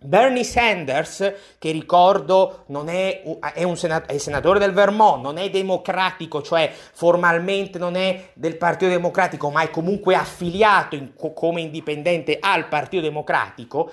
Bernie 0.00 0.44
Sanders, 0.44 1.32
che 1.58 1.72
ricordo 1.72 2.64
è, 2.86 3.22
è, 3.54 3.64
un 3.64 3.76
senat- 3.76 4.08
è 4.08 4.16
senatore 4.18 4.60
del 4.60 4.72
Vermont, 4.72 5.24
non 5.24 5.38
è 5.38 5.50
democratico, 5.50 6.40
cioè 6.40 6.72
formalmente 6.92 7.80
non 7.80 7.96
è 7.96 8.28
del 8.34 8.56
Partito 8.56 8.92
Democratico, 8.92 9.50
ma 9.50 9.62
è 9.62 9.70
comunque 9.70 10.14
affiliato 10.14 10.94
in, 10.94 11.14
come 11.34 11.62
indipendente 11.62 12.38
al 12.40 12.68
Partito 12.68 13.02
Democratico, 13.02 13.90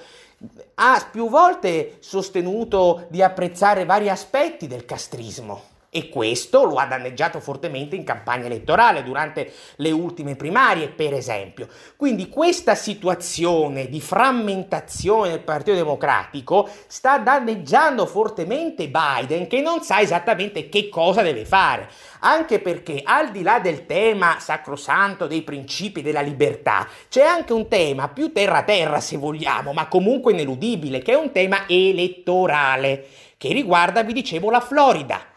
ha 0.76 1.08
più 1.12 1.28
volte 1.28 1.98
sostenuto 2.02 3.08
di 3.10 3.24
apprezzare 3.24 3.86
vari 3.86 4.08
aspetti 4.08 4.68
del 4.68 4.86
castrismo 4.86 5.74
e 5.96 6.10
questo 6.10 6.66
lo 6.66 6.76
ha 6.76 6.86
danneggiato 6.86 7.40
fortemente 7.40 7.96
in 7.96 8.04
campagna 8.04 8.48
elettorale 8.48 9.02
durante 9.02 9.50
le 9.78 9.92
ultime 9.92 10.36
primarie, 10.36 10.90
per 10.90 11.14
esempio. 11.14 11.70
Quindi 11.96 12.28
questa 12.28 12.76
situazione 12.76 13.88
di 13.88 14.02
frammentazione 14.02 15.30
del 15.30 15.40
Partito 15.40 15.74
Democratico 15.74 16.68
sta 16.88 17.18
danneggiando 17.18 18.06
fortemente 18.06 18.90
Biden 18.90 19.48
che 19.48 19.62
non 19.62 19.84
sa 19.84 20.02
esattamente 20.02 20.68
che 20.68 20.90
cosa 20.90 21.22
deve 21.22 21.46
fare, 21.46 21.88
anche 22.20 22.60
perché 22.60 23.00
al 23.02 23.32
di 23.32 23.42
là 23.42 23.60
del 23.60 23.86
tema 23.86 24.36
sacrosanto 24.42 25.28
dei 25.28 25.44
principi 25.44 26.02
della 26.02 26.20
libertà, 26.20 26.86
c'è 27.08 27.24
anche 27.24 27.54
un 27.54 27.70
tema 27.70 28.10
più 28.10 28.34
terra-terra 28.34 29.00
se 29.00 29.16
vogliamo, 29.16 29.72
ma 29.72 29.88
comunque 29.88 30.34
ineludibile, 30.34 31.00
che 31.00 31.14
è 31.14 31.16
un 31.16 31.32
tema 31.32 31.64
elettorale 31.70 33.06
che 33.38 33.54
riguarda, 33.54 34.04
vi 34.04 34.12
dicevo, 34.12 34.50
la 34.50 34.60
Florida 34.60 35.28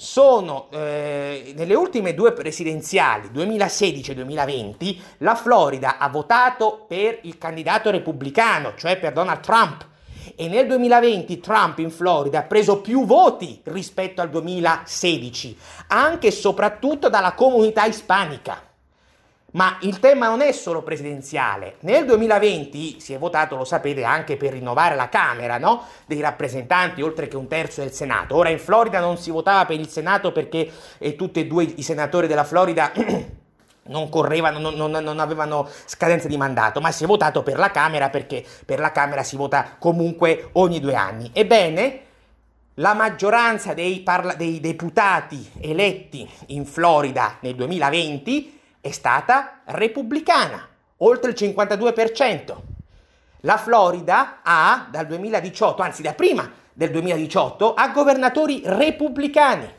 sono 0.00 0.68
eh, 0.70 1.52
nelle 1.54 1.74
ultime 1.74 2.14
due 2.14 2.32
presidenziali 2.32 3.30
2016 3.30 4.12
e 4.12 4.14
2020 4.14 5.02
la 5.18 5.34
Florida 5.34 5.98
ha 5.98 6.08
votato 6.08 6.86
per 6.88 7.18
il 7.24 7.36
candidato 7.36 7.90
repubblicano, 7.90 8.72
cioè 8.76 8.98
per 8.98 9.12
Donald 9.12 9.40
Trump 9.40 9.86
e 10.36 10.48
nel 10.48 10.66
2020 10.66 11.38
Trump 11.40 11.80
in 11.80 11.90
Florida 11.90 12.38
ha 12.38 12.44
preso 12.44 12.80
più 12.80 13.04
voti 13.04 13.60
rispetto 13.64 14.22
al 14.22 14.30
2016, 14.30 15.58
anche 15.88 16.28
e 16.28 16.32
soprattutto 16.32 17.10
dalla 17.10 17.34
comunità 17.34 17.84
ispanica. 17.84 18.69
Ma 19.52 19.78
il 19.80 19.98
tema 19.98 20.28
non 20.28 20.42
è 20.42 20.52
solo 20.52 20.82
presidenziale. 20.82 21.76
Nel 21.80 22.04
2020 22.04 23.00
si 23.00 23.12
è 23.12 23.18
votato, 23.18 23.56
lo 23.56 23.64
sapete, 23.64 24.04
anche 24.04 24.36
per 24.36 24.52
rinnovare 24.52 24.94
la 24.94 25.08
Camera 25.08 25.58
no? 25.58 25.84
dei 26.06 26.20
rappresentanti, 26.20 27.02
oltre 27.02 27.26
che 27.26 27.36
un 27.36 27.48
terzo 27.48 27.80
del 27.80 27.92
Senato. 27.92 28.36
Ora 28.36 28.50
in 28.50 28.60
Florida 28.60 29.00
non 29.00 29.16
si 29.16 29.30
votava 29.30 29.64
per 29.64 29.80
il 29.80 29.88
Senato 29.88 30.30
perché 30.30 30.70
eh, 30.98 31.16
tutti 31.16 31.40
e 31.40 31.46
due 31.46 31.64
i 31.64 31.82
senatori 31.82 32.28
della 32.28 32.44
Florida 32.44 32.92
non 33.84 34.08
correvano, 34.08 34.58
non, 34.60 34.74
non, 34.74 35.02
non, 35.02 35.18
avevano 35.18 35.68
scadenza 35.84 36.28
di 36.28 36.36
mandato, 36.36 36.80
ma 36.80 36.92
si 36.92 37.02
è 37.02 37.06
votato 37.08 37.42
per 37.42 37.58
la 37.58 37.72
Camera 37.72 38.08
perché 38.08 38.44
per 38.64 38.78
la 38.78 38.92
Camera 38.92 39.24
si 39.24 39.34
vota 39.34 39.76
comunque 39.80 40.50
ogni 40.52 40.78
due 40.78 40.94
anni. 40.94 41.28
Ebbene, 41.32 42.02
la 42.74 42.94
maggioranza 42.94 43.74
dei, 43.74 44.00
parla- 44.00 44.34
dei 44.34 44.60
deputati 44.60 45.50
eletti 45.60 46.28
in 46.46 46.64
Florida 46.64 47.38
nel 47.40 47.56
2020 47.56 48.58
è 48.80 48.90
stata 48.90 49.60
repubblicana, 49.64 50.66
oltre 50.98 51.30
il 51.30 51.36
52%. 51.38 52.56
La 53.40 53.56
Florida 53.56 54.40
ha 54.42 54.88
dal 54.90 55.06
2018, 55.06 55.82
anzi 55.82 56.02
da 56.02 56.14
prima 56.14 56.50
del 56.72 56.90
2018, 56.90 57.74
ha 57.74 57.88
governatori 57.88 58.62
repubblicani. 58.64 59.78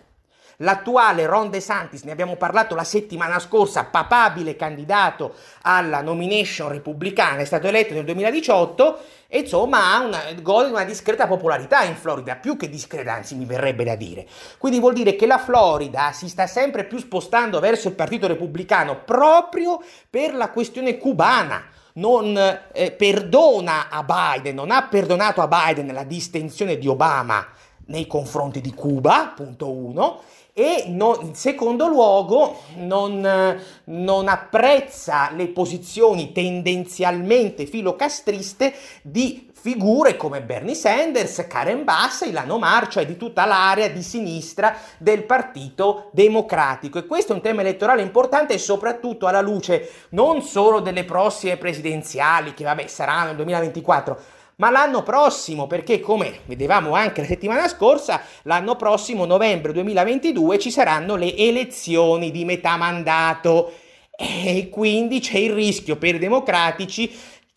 L'attuale 0.62 1.26
Ron 1.26 1.49
DeSantis, 1.49 2.03
ne 2.03 2.12
abbiamo 2.12 2.36
parlato 2.36 2.76
la 2.76 2.84
settimana 2.84 3.39
scorsa, 3.39 3.86
papabile 3.86 4.55
candidato 4.55 5.34
alla 5.64 6.01
nomination 6.01 6.70
repubblicana, 6.70 7.41
è 7.41 7.45
stato 7.45 7.68
eletto 7.68 7.93
nel 7.93 8.05
2018 8.05 8.99
e 9.28 9.39
insomma 9.39 9.93
ha 9.93 9.99
una, 10.01 10.20
gode 10.41 10.70
una 10.70 10.84
discreta 10.84 11.26
popolarità 11.26 11.84
in 11.84 11.95
Florida, 11.95 12.36
più 12.36 12.57
che 12.57 12.70
discreta, 12.70 13.14
anzi 13.14 13.36
mi 13.36 13.45
verrebbe 13.45 13.84
da 13.84 13.95
dire. 13.95 14.28
Quindi 14.57 14.80
vuol 14.80 14.93
dire 14.93 15.16
che 15.16 15.26
la 15.26 15.39
Florida 15.39 16.12
si 16.12 16.30
sta 16.30 16.45
sempre 16.45 16.84
più 16.84 16.99
spostando 16.99 17.59
verso 17.59 17.88
il 17.88 17.95
Partito 17.95 18.28
Repubblicano 18.28 19.03
proprio 19.03 19.82
per 20.09 20.36
la 20.36 20.49
questione 20.49 20.97
cubana 20.97 21.64
non 21.93 22.38
eh, 22.72 22.91
perdona 22.91 23.89
a 23.89 24.03
Biden, 24.03 24.55
non 24.55 24.72
ha 24.72 24.84
perdonato 24.84 25.41
a 25.41 25.47
Biden 25.47 25.93
la 25.93 26.03
distensione 26.03 26.78
di 26.78 26.88
Obama 26.88 27.45
nei 27.88 28.07
confronti 28.07 28.62
di 28.62 28.74
Cuba, 28.74 29.34
punto 29.36 29.72
uno, 29.72 30.22
e 30.54 30.86
non, 30.88 31.18
in 31.22 31.36
secondo 31.36 31.88
luogo 31.88 32.62
non, 32.76 33.58
non, 33.86 34.28
apprezza 34.28 35.32
le 35.32 35.47
posizioni 35.47 36.32
tendenzialmente 36.34 37.66
filocastriste 37.66 38.74
di 39.02 39.49
figure 39.54 40.18
come 40.18 40.41
Bernie 40.41 40.74
Sanders, 40.74 41.45
Karen 41.47 41.84
Bass, 41.84 42.22
Ilano 42.22 42.58
Mar, 42.58 42.88
cioè 42.88 43.06
di 43.06 43.16
tutta 43.16 43.45
l'area 43.45 43.89
di 43.89 44.02
sinistra 44.02 44.76
del 44.97 45.24
Partito 45.24 46.10
Democratico. 46.12 46.97
E 46.97 47.06
questo 47.06 47.32
è 47.32 47.36
un 47.36 47.41
tema 47.41 47.62
elettorale 47.62 48.02
importante 48.02 48.56
e 48.56 48.58
soprattutto 48.58 49.28
alla 49.28 49.41
luce 49.41 49.89
non 50.10 50.41
solo 50.41 50.80
delle 50.80 51.06
prossime 51.06 51.58
presidenziali, 51.58 52.54
che 52.56 52.64
vabbè 52.64 52.88
saranno 52.88 53.28
nel 53.28 53.36
2024, 53.36 54.20
ma 54.62 54.70
l'anno 54.70 55.01
prossimo, 55.01 55.66
perché 55.66 55.99
come 55.99 56.41
vedevamo 56.45 56.93
anche 56.93 57.22
la 57.22 57.28
settimana 57.28 57.68
scorsa, 57.68 58.22
l'anno 58.43 58.76
prossimo, 58.76 59.26
novembre 59.26 59.74
2022, 59.74 60.59
ci 60.59 60.70
saranno 60.70 61.16
le 61.16 61.36
elezioni 61.36 62.30
di 62.30 62.45
metà 62.45 62.78
mandato 62.78 63.74
e 64.12 64.70
quindi 64.70 65.20
c'è 65.20 65.39
il 65.39 65.53
rischio 65.53 65.95
per 65.95 66.14
i 66.14 66.20
democratici 66.20 67.12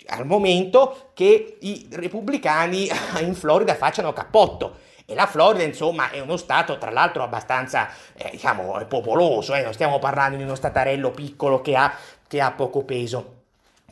al 0.06 0.24
momento 0.24 1.10
che 1.12 1.58
i 1.60 1.86
repubblicani 1.90 2.88
in 3.20 3.34
Florida 3.34 3.74
facciano 3.74 4.14
cappotto. 4.14 4.78
E 5.04 5.14
la 5.14 5.26
Florida, 5.26 5.62
insomma, 5.62 6.10
è 6.10 6.20
uno 6.20 6.38
stato, 6.38 6.78
tra 6.78 6.90
l'altro, 6.90 7.22
abbastanza, 7.22 7.90
eh, 8.16 8.30
diciamo, 8.30 8.82
popoloso, 8.88 9.52
eh? 9.52 9.62
non 9.62 9.74
stiamo 9.74 9.98
parlando 9.98 10.38
di 10.38 10.42
uno 10.42 10.54
statarello 10.54 11.10
piccolo 11.10 11.60
che 11.60 11.76
ha, 11.76 11.94
che 12.26 12.40
ha 12.40 12.50
poco 12.52 12.82
peso. 12.82 13.33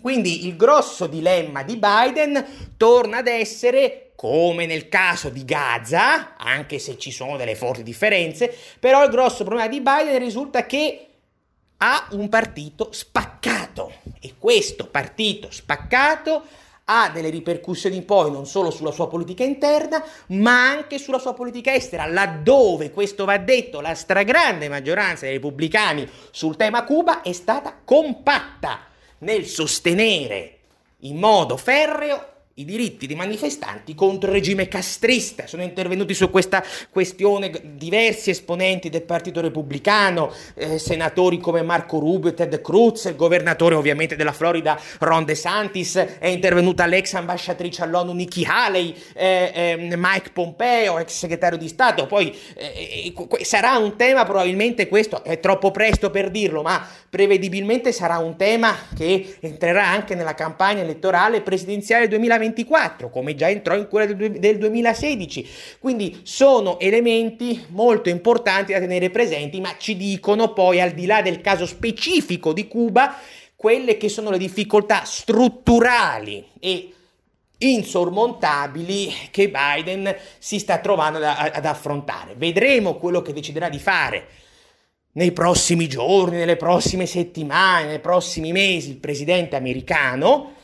Quindi 0.03 0.49
il 0.49 0.57
grosso 0.57 1.07
dilemma 1.07 1.63
di 1.63 1.79
Biden 1.79 2.45
torna 2.77 3.19
ad 3.19 3.29
essere 3.29 4.11
come 4.17 4.67
nel 4.67 4.89
caso 4.89 5.29
di 5.29 5.45
Gaza, 5.45 6.37
anche 6.37 6.81
se 6.81 6.99
ci 6.99 7.13
sono 7.13 7.37
delle 7.37 7.55
forti 7.55 7.85
differenze, 7.85 8.53
però 8.81 9.05
il 9.05 9.11
grosso 9.11 9.45
problema 9.45 9.69
di 9.69 9.81
Biden 9.81 10.19
risulta 10.19 10.67
che 10.67 11.07
ha 11.77 12.09
un 12.11 12.29
partito 12.29 12.89
spaccato. 12.91 13.93
E 14.21 14.35
questo 14.39 14.87
partito 14.87 15.53
spaccato 15.53 16.43
ha 16.87 17.11
delle 17.11 17.31
ripercussioni 17.31 18.03
poi 18.03 18.33
non 18.33 18.45
solo 18.45 18.71
sulla 18.71 18.91
sua 18.91 19.09
politica 19.09 19.45
interna, 19.45 20.05
ma 20.29 20.69
anche 20.69 20.99
sulla 20.99 21.21
sua 21.21 21.33
politica 21.33 21.73
estera, 21.73 22.07
laddove, 22.07 22.91
questo 22.91 23.25
va 23.25 23.39
detto, 23.39 23.81
la 23.81 23.95
stragrande 23.95 24.69
maggioranza 24.69 25.27
dei 25.27 25.35
repubblicani 25.35 26.09
sul 26.33 26.57
tema 26.57 26.85
Cuba 26.85 27.23
è 27.23 27.33
stata 27.33 27.79
compatta 27.85 28.91
nel 29.23 29.47
sostenere 29.47 30.59
in 31.01 31.17
modo 31.17 31.57
ferreo 31.57 32.32
i 32.55 32.65
diritti 32.65 33.07
dei 33.07 33.17
manifestanti 33.17 33.95
contro 33.95 34.29
il 34.29 34.37
regime 34.37 34.69
castrista. 34.69 35.47
Sono 35.47 35.63
intervenuti 35.63 36.13
su 36.13 36.29
questa 36.31 36.63
questione 36.91 37.51
diversi 37.77 38.31
esponenti 38.31 38.91
del 38.91 39.03
Partito 39.03 39.41
Repubblicano, 39.41 40.33
eh, 40.55 40.79
senatori 40.79 41.39
come 41.39 41.63
Marco 41.63 41.99
Rubio 41.99 42.35
Ted 42.35 42.61
Cruz, 42.61 43.07
il 43.07 43.17
governatore 43.17 43.75
ovviamente 43.75 44.17
della 44.17 44.33
Florida 44.33 44.79
Ron 44.99 45.25
DeSantis, 45.25 45.97
è 46.19 46.27
intervenuta 46.27 46.85
l'ex 46.85 47.15
ambasciatrice 47.15 47.83
all'ONU 47.83 48.13
Nikki 48.13 48.45
Haley, 48.47 48.95
eh, 49.15 49.53
eh, 49.55 49.97
Mike 49.97 50.31
Pompeo, 50.33 50.99
ex 50.99 51.11
segretario 51.11 51.57
di 51.57 51.69
Stato. 51.69 52.07
Poi 52.07 52.37
eh, 52.55 53.15
eh, 53.15 53.45
sarà 53.45 53.79
un 53.79 53.97
tema, 53.97 54.25
probabilmente 54.25 54.89
questo 54.89 55.25
è 55.25 55.41
troppo 55.41 55.71
presto 55.71 56.11
per 56.11 56.31
dirlo, 56.31 56.63
ma 56.63 56.87
prevedibilmente 57.09 57.93
sarà 57.93 58.19
un 58.19 58.37
tema 58.37 58.75
che 58.95 59.37
entrerà 59.41 59.87
anche 59.87 60.15
nella 60.15 60.35
campagna 60.35 60.83
elettorale 60.83 61.41
presidenziale 61.41 62.09
2020 62.09 62.42
2024, 62.43 63.11
come 63.11 63.35
già 63.35 63.49
entrò 63.49 63.77
in 63.77 63.89
quella 63.89 64.13
del 64.13 64.59
2016. 64.59 65.49
Quindi 65.79 66.21
sono 66.25 66.79
elementi 66.79 67.65
molto 67.69 68.09
importanti 68.09 68.73
da 68.73 68.79
tenere 68.79 69.11
presenti, 69.11 69.61
ma 69.61 69.75
ci 69.79 69.97
dicono 69.97 70.53
poi, 70.53 70.81
al 70.81 70.93
di 70.93 71.07
là 71.07 71.23
del 71.23 71.41
caso 71.41 71.67
specifico 71.67 72.53
di 72.53 72.67
Cuba, 72.67 73.17
quelle 73.55 73.97
che 73.97 74.09
sono 74.09 74.31
le 74.31 74.39
difficoltà 74.39 75.05
strutturali 75.05 76.45
e 76.59 76.93
insormontabili 77.59 79.13
che 79.31 79.49
Biden 79.51 80.15
si 80.39 80.59
sta 80.59 80.79
trovando 80.79 81.19
ad, 81.19 81.53
ad 81.55 81.65
affrontare. 81.65 82.35
Vedremo 82.37 82.97
quello 82.97 83.23
che 83.23 83.33
deciderà 83.33 83.69
di 83.69 83.79
fare 83.79 84.27
nei 85.13 85.31
prossimi 85.31 85.89
giorni, 85.89 86.39
nelle 86.39 86.57
prossime 86.57 87.07
settimane, 87.07 87.87
nei 87.87 88.01
prossimi 88.01 88.51
mesi 88.51 88.91
il 88.91 88.97
presidente 88.97 89.57
americano 89.57 90.55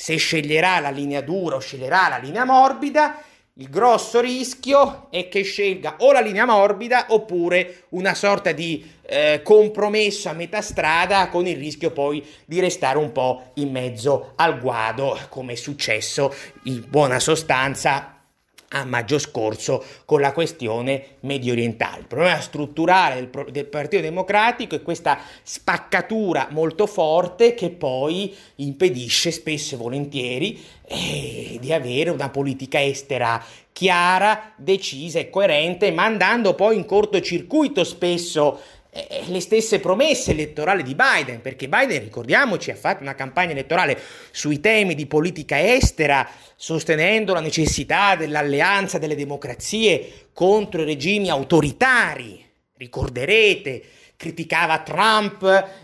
se 0.00 0.14
sceglierà 0.14 0.78
la 0.78 0.90
linea 0.90 1.20
dura 1.22 1.56
o 1.56 1.58
sceglierà 1.58 2.06
la 2.08 2.18
linea 2.18 2.44
morbida, 2.44 3.20
il 3.54 3.68
grosso 3.68 4.20
rischio 4.20 5.08
è 5.10 5.28
che 5.28 5.42
scelga 5.42 5.96
o 5.98 6.12
la 6.12 6.20
linea 6.20 6.44
morbida 6.44 7.06
oppure 7.08 7.86
una 7.88 8.14
sorta 8.14 8.52
di 8.52 8.88
eh, 9.02 9.40
compromesso 9.42 10.28
a 10.28 10.34
metà 10.34 10.62
strada 10.62 11.26
con 11.26 11.48
il 11.48 11.56
rischio 11.56 11.90
poi 11.90 12.24
di 12.44 12.60
restare 12.60 12.96
un 12.96 13.10
po' 13.10 13.50
in 13.54 13.72
mezzo 13.72 14.34
al 14.36 14.60
guado, 14.60 15.18
come 15.30 15.54
è 15.54 15.56
successo 15.56 16.32
in 16.62 16.84
buona 16.86 17.18
sostanza 17.18 18.17
a 18.70 18.84
maggio 18.84 19.18
scorso 19.18 19.82
con 20.04 20.20
la 20.20 20.32
questione 20.32 21.16
medio 21.20 21.52
orientale. 21.52 22.00
Il 22.00 22.06
problema 22.06 22.40
strutturale 22.40 23.14
del, 23.14 23.46
del, 23.50 23.66
Partito 23.66 24.02
Democratico 24.02 24.74
è 24.74 24.82
questa 24.82 25.18
spaccatura 25.42 26.48
molto 26.50 26.86
forte 26.86 27.54
che 27.54 27.70
poi 27.70 28.34
impedisce 28.56 29.30
spesso 29.30 29.74
e 29.74 29.78
volentieri 29.78 30.62
eh, 30.86 31.58
di 31.60 31.72
avere 31.72 32.10
una 32.10 32.28
politica 32.30 32.82
estera 32.82 33.42
chiara, 33.72 34.54
decisa 34.56 35.20
e 35.20 35.30
coerente, 35.30 35.92
mandando 35.92 36.54
poi 36.54 36.74
in 36.74 36.84
cortocircuito 36.84 37.84
spesso 37.84 38.60
eh, 39.08 39.24
le 39.26 39.40
stesse 39.40 39.78
promesse 39.78 40.32
elettorali 40.32 40.82
di 40.82 40.96
Biden, 40.96 41.40
perché 41.40 41.68
Biden, 41.68 42.00
ricordiamoci, 42.00 42.70
ha 42.70 42.76
fatto 42.76 43.02
una 43.02 43.14
campagna 43.14 43.52
elettorale 43.52 43.98
sui 44.30 44.60
temi 44.60 44.94
di 44.94 45.06
politica 45.06 45.60
estera, 45.74 46.28
sostenendo 46.56 47.32
la 47.32 47.40
necessità 47.40 48.16
dell'alleanza 48.16 48.98
delle 48.98 49.14
democrazie 49.14 50.28
contro 50.32 50.82
i 50.82 50.86
regimi 50.86 51.28
autoritari. 51.30 52.44
Ricorderete, 52.76 53.82
criticava 54.16 54.80
Trump 54.80 55.42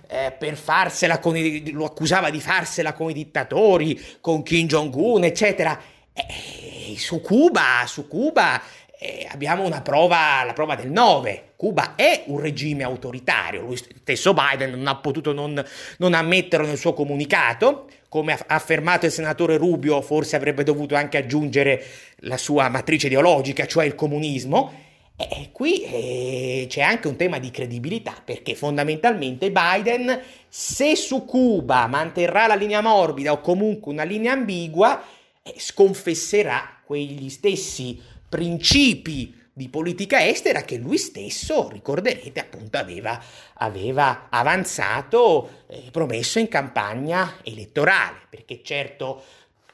eh, 0.08 0.32
per 0.36 0.56
farsela 0.56 1.18
con 1.18 1.36
i, 1.36 1.70
lo 1.70 1.84
accusava 1.84 2.30
di 2.30 2.40
farsela 2.40 2.92
con 2.92 3.10
i 3.10 3.14
dittatori, 3.14 4.00
con 4.20 4.42
Kim 4.42 4.66
Jong-un, 4.66 5.24
eccetera. 5.24 5.80
E, 6.12 6.96
su 6.96 7.20
Cuba, 7.20 7.84
su 7.86 8.06
Cuba 8.06 8.60
eh, 9.04 9.28
abbiamo 9.30 9.64
una 9.64 9.82
prova, 9.82 10.42
la 10.44 10.54
prova 10.54 10.74
del 10.76 10.90
9. 10.90 11.52
Cuba 11.56 11.94
è 11.94 12.22
un 12.26 12.40
regime 12.40 12.84
autoritario, 12.84 13.60
lui 13.60 13.76
stesso 13.76 14.32
Biden 14.32 14.70
non 14.70 14.86
ha 14.86 14.96
potuto 14.96 15.34
non, 15.34 15.62
non 15.98 16.14
ammetterlo 16.14 16.66
nel 16.66 16.78
suo 16.78 16.94
comunicato, 16.94 17.86
come 18.08 18.32
ha 18.32 18.44
affermato 18.46 19.04
il 19.04 19.12
senatore 19.12 19.58
Rubio, 19.58 20.00
forse 20.00 20.36
avrebbe 20.36 20.62
dovuto 20.62 20.94
anche 20.94 21.18
aggiungere 21.18 21.84
la 22.20 22.38
sua 22.38 22.70
matrice 22.70 23.08
ideologica, 23.08 23.66
cioè 23.66 23.84
il 23.84 23.94
comunismo. 23.94 24.72
E 25.16 25.50
qui 25.52 25.82
eh, 25.82 26.66
c'è 26.68 26.80
anche 26.80 27.06
un 27.06 27.16
tema 27.16 27.38
di 27.38 27.50
credibilità, 27.50 28.14
perché 28.24 28.54
fondamentalmente 28.54 29.52
Biden, 29.52 30.18
se 30.48 30.96
su 30.96 31.26
Cuba 31.26 31.86
manterrà 31.88 32.46
la 32.46 32.54
linea 32.54 32.80
morbida 32.80 33.32
o 33.32 33.40
comunque 33.40 33.92
una 33.92 34.02
linea 34.02 34.32
ambigua, 34.32 35.02
eh, 35.42 35.54
sconfesserà 35.58 36.80
quegli 36.84 37.28
stessi 37.28 38.00
principi 38.34 39.32
di 39.52 39.68
politica 39.68 40.26
estera 40.26 40.62
che 40.62 40.76
lui 40.76 40.98
stesso, 40.98 41.68
ricorderete, 41.68 42.40
appunto 42.40 42.78
aveva, 42.78 43.22
aveva 43.54 44.26
avanzato 44.28 45.62
e 45.68 45.76
eh, 45.86 45.90
promesso 45.92 46.40
in 46.40 46.48
campagna 46.48 47.36
elettorale, 47.44 48.22
perché 48.28 48.58
certo 48.64 49.22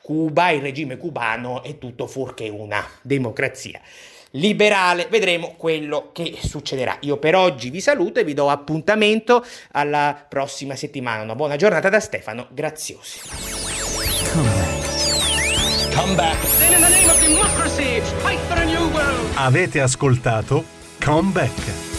Cuba, 0.02 0.50
il 0.50 0.60
regime 0.60 0.98
cubano 0.98 1.62
è 1.62 1.78
tutto 1.78 2.06
fuorché 2.06 2.50
una 2.50 2.86
democrazia 3.00 3.80
liberale. 4.32 5.06
Vedremo 5.08 5.54
quello 5.56 6.10
che 6.12 6.36
succederà. 6.42 6.98
Io 7.00 7.16
per 7.16 7.34
oggi 7.34 7.70
vi 7.70 7.80
saluto 7.80 8.20
e 8.20 8.24
vi 8.24 8.34
do 8.34 8.50
appuntamento 8.50 9.42
alla 9.72 10.26
prossima 10.28 10.76
settimana. 10.76 11.22
Una 11.22 11.34
buona 11.34 11.56
giornata 11.56 11.88
da 11.88 12.00
Stefano 12.00 12.48
Graziosi. 12.50 13.20
Avete 19.34 19.80
ascoltato 19.82 20.64
Come 20.98 21.30
Back. 21.30 21.89